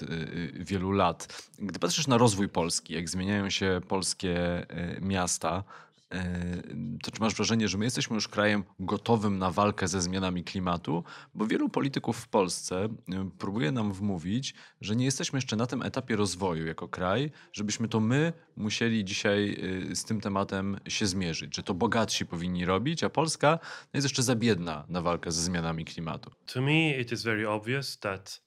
wielu 0.54 0.92
lat. 0.92 1.50
Gdy 1.60 1.80
patrzysz 1.80 2.08
na 2.08 2.18
rozwój 2.18 2.50
Polski, 2.50 2.94
jak 2.94 3.10
zmieniają 3.10 3.50
się 3.50 3.82
polskie 3.88 4.66
miasta, 5.02 5.64
to 7.04 7.12
czy 7.12 7.22
masz 7.22 7.36
wrażenie, 7.36 7.68
że 7.68 7.78
my 7.78 7.86
jesteśmy 7.86 8.16
już 8.16 8.28
krajem 8.28 8.64
gotowym 8.80 9.38
na 9.38 9.52
walkę 9.52 9.88
ze 9.88 10.02
zmianami 10.02 10.44
klimatu? 10.44 11.04
Bo 11.34 11.48
wielu 11.48 11.70
polityków 11.70 12.18
w 12.18 12.28
Polsce 12.28 12.88
próbuje 13.40 13.72
nam 13.72 13.94
wmówić, 13.94 14.54
że 14.82 14.96
nie 14.96 15.06
jesteśmy 15.06 15.38
jeszcze 15.38 15.56
na 15.56 15.66
tym 15.66 15.82
etapie 15.82 16.16
rozwoju 16.16 16.66
jako 16.68 16.88
kraj, 16.88 17.32
żebyśmy 17.54 17.88
to 17.88 18.00
my 18.00 18.34
musieli 18.56 19.06
dzisiaj 19.06 19.58
y, 19.92 19.96
z 19.96 20.06
tym 20.06 20.22
tematem 20.22 20.80
się 20.88 21.08
zmierzyć, 21.08 21.56
że 21.56 21.64
to 21.64 21.74
bogatsi 21.74 22.26
powinni 22.26 22.66
robić, 22.66 23.04
a 23.04 23.10
Polska 23.10 23.60
jest 23.94 24.06
jeszcze 24.06 24.24
za 24.24 24.36
biedna 24.36 24.86
na 24.90 25.02
walkę 25.02 25.32
ze 25.32 25.42
zmianami 25.42 25.86
klimatu. 25.86 26.32
To 26.46 26.62
me, 26.62 27.00
it 27.00 27.12
is 27.12 27.24
very 27.24 27.50
obvious 27.50 28.00
that 28.00 28.47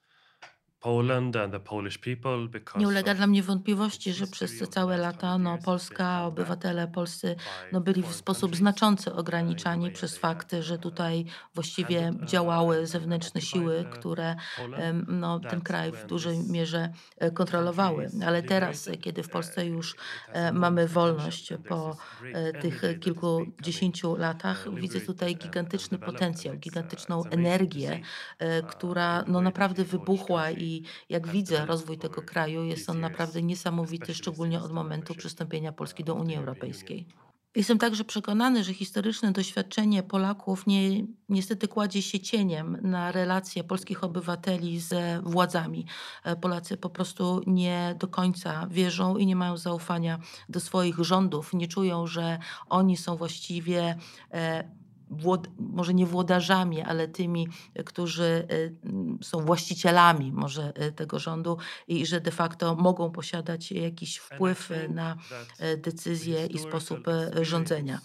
Nie 2.81 2.89
ulega 2.89 3.15
dla 3.15 3.27
mnie 3.27 3.43
wątpliwości, 3.43 4.13
że 4.13 4.27
przez 4.27 4.59
te 4.59 4.67
całe 4.67 4.97
lata 4.97 5.35
100 5.35 5.39
no, 5.39 5.59
Polska, 5.65 6.25
obywatele 6.25 6.89
polscy 6.89 7.37
no, 7.73 7.81
byli 7.81 8.03
w 8.03 8.13
sposób 8.13 8.57
znaczący 8.57 9.13
ograniczani 9.15 9.91
przez 9.91 10.19
fakt, 10.19 10.55
że 10.61 10.75
uh, 10.75 10.81
tutaj 10.81 11.25
właściwie 11.55 12.13
uh, 12.21 12.29
działały 12.29 12.87
zewnętrzne 12.87 13.41
siły, 13.41 13.81
uh, 13.81 13.89
które 13.89 14.37
no, 15.09 15.41
ten 15.41 15.61
kraj 15.61 15.93
w 15.93 16.07
dużej 16.07 16.39
mierze 16.49 16.93
e, 17.19 17.31
kontrolowały. 17.31 18.11
Ale 18.27 18.43
teraz, 18.43 18.91
kiedy 19.01 19.23
w 19.23 19.29
Polsce 19.29 19.67
już 19.67 19.95
e, 20.33 20.49
a 20.49 20.53
mamy 20.53 20.89
wolność 20.89 21.53
po 21.69 21.97
e, 22.33 22.53
tych 22.53 22.83
kilkudziesięciu 23.01 24.17
latach, 24.17 24.75
widzę 24.75 25.01
tutaj 25.01 25.37
gigantyczny 25.37 25.99
potencjał, 25.99 26.57
gigantyczną 26.57 27.25
energię, 27.25 28.01
która 28.69 29.25
no, 29.27 29.41
naprawdę 29.41 29.85
wybuchła 29.85 30.41
country 30.51 30.70
i 30.71 30.83
jak 31.09 31.27
has 31.27 31.35
widzę 31.35 31.67
rozwój 31.67 31.99
tego 31.99 32.23
kraju, 32.23 32.65
jest 32.65 32.91
on 32.91 33.01
naprawdę 33.01 33.43
niesamowity, 33.43 34.15
szczególnie 34.15 34.61
od 34.61 34.73
momentu 34.73 35.15
przystąpienia 35.15 35.73
Polski 35.73 36.03
uh, 36.03 36.07
do 36.07 36.15
Unii 36.15 36.37
Europejskiej. 36.37 37.07
Jestem 37.55 37.79
także 37.79 38.05
przekonany, 38.05 38.65
że 38.65 38.75
historyczne 38.75 39.33
doświadczenie 39.33 40.03
Polaków 40.03 40.67
nie, 40.67 41.05
niestety 41.29 41.69
kładzie 41.69 42.03
się 42.03 42.21
cieniem 42.21 42.79
na 42.83 43.13
relacje 43.13 43.65
polskich 43.65 44.05
obywateli 44.05 44.81
ze 44.81 45.21
władzami. 45.23 45.87
E, 46.25 46.37
Polacy 46.37 46.77
po 46.77 46.91
prostu 46.91 47.41
nie 47.47 47.97
do 47.99 48.09
końca 48.09 48.67
wierzą 48.67 49.17
i 49.17 49.27
nie 49.27 49.37
mają 49.37 49.57
zaufania 49.57 50.19
do 50.49 50.61
swoich 50.61 50.99
rządów. 50.99 51.53
Nie 51.53 51.69
czują, 51.69 52.07
że 52.07 52.39
oni 52.69 52.97
są 52.97 53.17
właściwie 53.17 53.97
e, 54.33 54.80
może 55.59 55.95
nie 55.95 56.07
włodarzami, 56.07 56.83
ale 56.83 57.09
tymi, 57.09 57.49
którzy 57.87 58.47
e, 58.49 58.89
m, 58.89 59.19
są 59.23 59.41
właścicielami 59.41 60.33
może 60.33 60.73
e, 60.75 60.93
tego 60.93 61.19
rządu 61.19 61.59
i 61.89 62.07
że 62.07 62.21
de 62.21 62.31
facto 62.31 62.75
mogą 62.75 63.11
posiadać 63.11 63.73
jakiś 63.73 64.17
wpływ 64.17 64.71
na 64.89 65.17
e, 65.59 65.77
decyzje 65.77 66.47
i 66.47 66.59
sposób 66.59 67.07
rządzenia. 67.43 68.01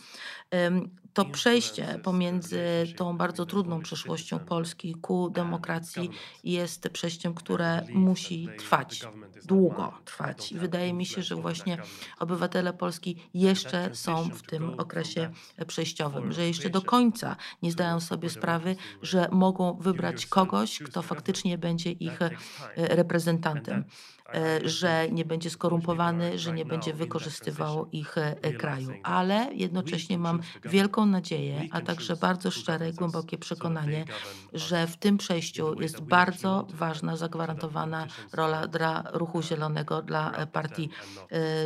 To 1.15 1.25
przejście 1.25 1.99
pomiędzy 2.03 2.59
tą 2.97 3.17
bardzo 3.17 3.45
trudną 3.45 3.81
przeszłością 3.81 4.39
Polski 4.39 4.95
ku 4.95 5.25
and 5.25 5.35
demokracji 5.35 6.09
jest 6.43 6.89
przejściem, 6.89 7.33
które 7.33 7.85
musi 7.93 8.49
trwać, 8.57 9.01
długo 9.45 9.93
trwać. 10.05 10.51
I 10.51 10.57
wydaje 10.57 10.93
mi 10.93 11.05
się, 11.05 11.23
że 11.23 11.35
właśnie 11.35 11.77
obywatele 12.19 12.73
Polski 12.73 13.15
jeszcze 13.33 13.95
są 13.95 14.29
w 14.29 14.41
tym 14.41 14.79
okresie 14.79 15.31
przejściowym, 15.67 16.31
że 16.31 16.47
jeszcze 16.47 16.69
do 16.69 16.81
końca 16.81 17.35
nie 17.61 17.71
zdają 17.71 17.99
sobie 17.99 18.29
sprawy, 18.29 18.75
że 19.01 19.27
mogą 19.31 19.73
wybrać 19.73 20.25
kogoś, 20.25 20.79
kto 20.79 21.01
faktycznie 21.01 21.57
będzie 21.57 21.91
ich 21.91 22.21
e, 22.21 22.29
reprezentantem, 22.75 23.85
E, 24.35 24.69
że 24.69 25.07
nie 25.11 25.25
będzie 25.25 25.49
skorumpowany, 25.49 26.39
że 26.39 26.53
nie 26.53 26.65
będzie 26.65 26.93
wykorzystywał 26.93 27.89
ich 27.91 28.17
e, 28.17 28.53
kraju. 28.53 28.89
Ale 29.03 29.49
jednocześnie 29.53 30.17
mam 30.17 30.41
wielką 30.65 31.05
nadzieję, 31.05 31.67
a 31.71 31.81
także 31.81 32.15
bardzo 32.15 32.51
szczere 32.51 32.89
i 32.89 32.93
głębokie 32.93 33.37
przekonanie, 33.37 34.05
że 34.53 34.87
w 34.87 34.97
tym 34.97 35.17
przejściu 35.17 35.81
jest 35.81 36.01
bardzo 36.01 36.67
ważna, 36.73 37.17
zagwarantowana 37.17 38.07
rola 38.33 38.67
dla 38.67 39.03
ruchu 39.13 39.41
zielonego, 39.41 40.01
dla 40.01 40.31
e, 40.31 40.47
partii 40.47 40.89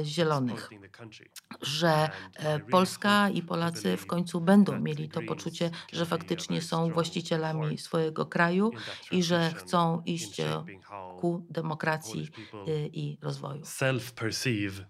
zielonych 0.03 0.69
że 1.61 2.09
Polska 2.71 3.29
i 3.29 3.41
Polacy 3.41 3.97
w 3.97 4.05
końcu 4.05 4.41
będą 4.41 4.79
mieli 4.79 5.09
to 5.09 5.21
poczucie, 5.21 5.71
że 5.93 6.05
faktycznie 6.05 6.61
są 6.61 6.91
właścicielami 6.91 7.77
swojego 7.77 8.25
kraju 8.25 8.71
i 9.11 9.23
że 9.23 9.51
chcą 9.55 10.01
iść 10.05 10.41
ku 11.19 11.45
demokracji 11.49 12.29
i 12.93 13.17
rozwoju. 13.21 13.65
self-perceive 13.65 14.85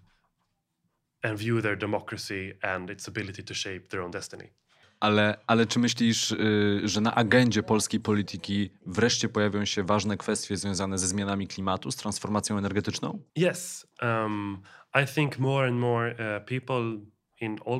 and 1.22 1.38
view 1.38 1.62
their 1.62 1.78
democracy 1.78 2.52
and 2.62 2.90
its 2.90 3.08
ability 3.08 3.42
to 3.42 3.54
shape 3.54 3.80
their 3.88 4.00
own 4.02 4.10
destiny. 4.10 4.50
Ale, 5.00 5.36
ale 5.46 5.66
czy 5.66 5.78
myślisz, 5.78 6.30
y, 6.32 6.80
że 6.84 7.00
na 7.00 7.14
agendzie 7.14 7.62
polskiej 7.62 8.00
polityki 8.00 8.70
wreszcie 8.86 9.28
pojawią 9.28 9.64
się 9.64 9.84
ważne 9.84 10.16
kwestie 10.16 10.56
związane 10.56 10.98
ze 10.98 11.06
zmianami 11.06 11.48
klimatu, 11.48 11.90
z 11.90 11.96
transformacją 11.96 12.58
energetyczną? 12.58 13.18
Yes, 13.36 13.86
um, 14.02 14.62
I 15.02 15.06
think 15.14 15.38
more 15.38 15.68
and 15.68 15.78
more 15.78 16.12
uh, 16.12 16.44
people 16.48 16.98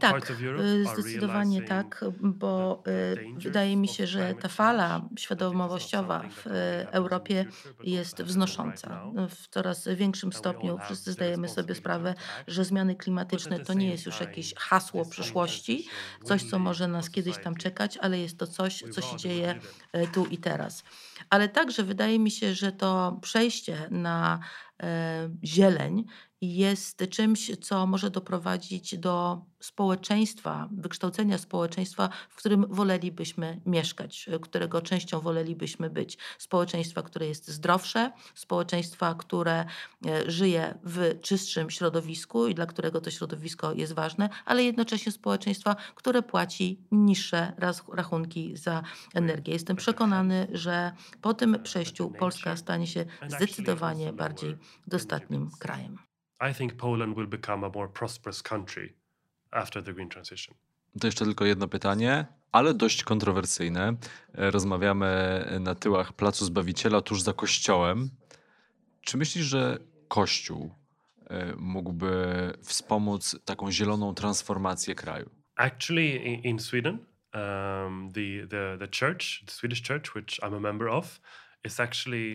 Tak, 0.01 0.31
y, 0.31 0.85
zdecydowanie 0.85 1.63
tak, 1.63 2.05
bo 2.21 2.83
y, 2.87 3.41
wydaje 3.43 3.77
mi 3.77 3.89
się, 3.89 4.07
że 4.07 4.35
ta 4.35 4.49
fala 4.49 5.09
świadomościowa 5.19 6.23
w 6.29 6.47
Europie 6.91 7.47
jest 7.85 8.23
wznosząca. 8.23 8.91
now. 9.15 9.31
W 9.31 9.49
coraz 9.49 9.89
większym 9.89 10.33
stopniu 10.33 10.79
wszyscy 10.85 11.13
zdajemy 11.13 11.49
sobie 11.49 11.75
sprawę, 11.75 12.15
że 12.47 12.65
zmiany 12.65 12.95
klimatyczne 12.95 13.61
to 13.61 13.75
nie 13.75 13.91
jest 13.91 14.07
już 14.07 14.21
jakieś 14.21 14.55
hasło 14.55 15.05
przyszłości, 15.05 15.89
coś, 16.25 16.43
co 16.43 16.59
może 16.59 16.89
nas 16.89 17.11
kiedyś 17.11 17.39
tam 17.39 17.57
czekać, 17.57 17.99
ale 17.99 18.19
jest 18.19 18.39
to 18.39 18.47
coś, 18.47 18.85
co 18.93 19.01
się 19.01 19.17
dzieje 19.17 19.61
e, 19.93 20.07
tu 20.07 20.27
i 20.27 20.39
teraz. 20.39 20.85
Ale 21.31 21.49
także 21.49 21.83
wydaje 21.83 22.19
mi 22.19 22.31
się, 22.31 22.55
że 22.55 22.73
to 22.73 23.19
przejście 23.23 23.89
na 23.91 24.41
e, 24.83 25.31
zieleń 25.45 26.05
jest 26.41 27.05
czymś, 27.11 27.57
co 27.61 27.87
może 27.87 28.11
doprowadzić 28.11 28.99
do 28.99 29.45
społeczeństwa, 29.61 30.69
wykształcenia 30.73 31.39
społeczeństwa, 31.39 32.09
w 32.29 32.37
którym 32.37 32.67
wolelibyśmy 32.71 33.61
mieszkać, 33.67 34.31
którego 34.43 34.83
częścią 34.83 35.21
wolelibyśmy 35.21 35.91
być. 35.91 36.19
Społeczeństwa, 36.39 37.03
które 37.03 37.27
jest 37.27 37.49
zdrowsze, 37.49 38.13
społeczeństwa, 38.35 39.15
które 39.15 39.65
e, 40.07 40.31
żyje 40.31 40.79
w 40.85 41.21
czystszym 41.21 41.71
środowisku 41.71 42.47
i 42.47 42.55
dla 42.55 42.67
którego 42.67 43.01
to 43.01 43.11
środowisko 43.11 43.73
jest 43.73 43.93
ważne, 43.93 44.29
ale 44.45 44.65
jednocześnie 44.65 45.13
społeczeństwa, 45.13 45.77
które 45.95 46.23
płaci 46.23 46.81
niższe 46.93 47.53
rachunki 47.93 48.57
za 48.57 48.83
energię. 49.15 49.53
Jestem 49.53 49.77
przekonany, 49.77 50.49
że 50.53 50.93
po 51.21 51.35
tym 51.35 51.63
przejściu 51.63 52.11
Polska 52.11 52.57
stanie 52.57 52.87
się 52.87 53.05
zdecydowanie 53.29 54.13
bardziej 54.13 54.57
dostatnim 54.87 55.51
krajem. 55.59 56.10
I 56.51 56.55
think 56.55 56.75
Poland 56.77 57.17
will 57.17 57.27
become 57.29 57.67
a 57.67 57.71
more 57.75 57.89
prosperous 57.93 58.43
country 58.43 58.95
after 59.51 59.85
the 59.85 59.93
green 59.93 60.09
transition. 60.09 60.55
To 61.01 61.07
jeszcze 61.09 61.25
tylko 61.25 61.45
jedno 61.45 61.69
pytanie. 61.69 62.27
ale 62.53 62.75
dość 62.75 63.05
kontrowersyjne. 63.05 63.95
E, 64.35 64.51
Rozmawiamy 64.51 65.45
na 65.61 65.75
tyłach 65.75 66.13
Placu 66.13 66.45
Zbawiciela, 66.45 67.01
tuż 67.01 67.23
za 67.23 67.33
kościołem. 67.33 68.11
Czy 69.01 69.17
myślisz, 69.17 69.45
że 69.45 69.79
kościół 70.09 70.75
e, 71.31 71.55
mógłby 71.57 72.13
wspomóc 72.63 73.37
taką 73.45 73.73
zieloną 73.73 74.15
transformację 74.15 74.95
kraju? 74.95 75.31
Actually, 75.57 76.07
in, 76.17 76.59
Sweden, 76.59 76.99
um, 77.35 78.13
the, 78.13 78.47
the 78.49 78.79
the 78.79 78.89
church, 78.99 79.45
the 79.47 79.53
Swedish 79.53 79.83
church, 79.89 80.15
which 80.15 80.41
I'm 80.43 80.57
a 80.57 80.61
member 80.61 80.89
of, 80.89 81.21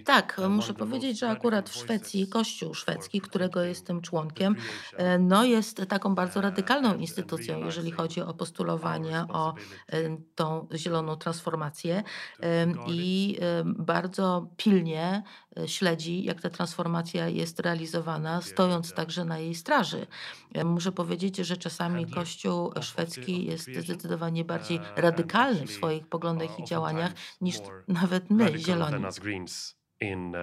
Tak, 0.03 0.35
uh, 0.37 0.49
muszę 0.49 0.73
powiedzieć, 0.73 1.19
że 1.19 1.29
akurat 1.29 1.69
w 1.69 1.75
Szwecji 1.75 2.27
Kościół 2.27 2.73
szwedzki, 2.73 3.21
którego 3.21 3.63
jestem 3.63 4.01
członkiem, 4.01 4.55
e, 4.97 5.19
no 5.19 5.45
jest 5.45 5.85
taką 5.87 6.15
bardzo 6.15 6.39
uh, 6.39 6.43
radykalną 6.43 6.95
instytucją, 6.95 7.65
jeżeli 7.65 7.91
chodzi 7.91 8.21
o 8.21 8.33
postulowanie 8.33 9.25
o 9.29 9.53
e, 9.87 10.17
tą 10.35 10.67
zieloną 10.75 11.15
transformację 11.15 12.03
it. 12.39 12.77
i 12.87 13.37
bardzo 13.65 14.47
pilnie 14.57 15.03
e, 15.03 15.43
śledzi, 15.65 16.23
jak 16.23 16.41
ta 16.41 16.49
transformacja 16.49 17.27
jest 17.27 17.59
realizowana, 17.59 18.41
stojąc 18.41 18.93
także 18.93 19.25
na 19.25 19.39
jej 19.39 19.55
straży. 19.55 20.07
E, 20.53 20.63
Muszę 20.63 20.91
powiedzieć, 20.91 21.37
że 21.37 21.57
czasami 21.57 22.11
Kościół 22.11 22.71
szwedzki 22.81 23.45
jest 23.45 23.69
zdecydowanie 23.79 24.45
bardziej 24.45 24.77
and 24.77 24.99
radykalny 24.99 25.67
w 25.67 25.71
swoich 25.71 26.07
poglądach 26.07 26.59
i 26.59 26.63
działaniach 26.63 27.11
niż 27.41 27.55
nawet 27.87 28.29
my, 28.29 28.59
zieloni. 28.59 28.91
than 28.91 29.05
us 29.05 29.19
Greens 29.19 29.75
in 30.01 30.35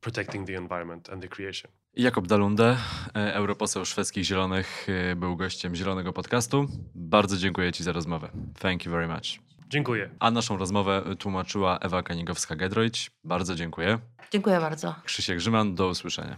protecting 0.00 0.46
the 0.46 0.56
environment 0.56 1.10
and 1.10 1.22
the 1.22 1.28
creation. 1.28 1.70
Jakob 1.94 2.26
Dalunde, 2.26 2.76
e, 3.14 3.34
europoseł 3.34 3.84
szwedzkich 3.84 4.24
Zielonych, 4.24 4.86
e, 4.88 5.16
był 5.16 5.36
gościem 5.36 5.74
Zielonego 5.74 6.12
Podcastu. 6.12 6.66
Bardzo 6.94 7.36
dziękuję 7.36 7.72
Ci 7.72 7.84
za 7.84 7.92
rozmowę. 7.92 8.30
Thank 8.58 8.84
you 8.84 8.92
very 8.92 9.08
much. 9.08 9.47
Dziękuję. 9.68 10.10
A 10.20 10.30
naszą 10.30 10.56
rozmowę 10.56 11.02
tłumaczyła 11.18 11.78
Ewa 11.78 12.00
Kanigowska-Gedroyć. 12.00 13.10
Bardzo 13.24 13.54
dziękuję. 13.54 13.98
Dziękuję 14.32 14.60
bardzo. 14.60 14.94
Krzysiek 15.04 15.36
Grzyman, 15.36 15.74
do 15.74 15.88
usłyszenia. 15.88 16.36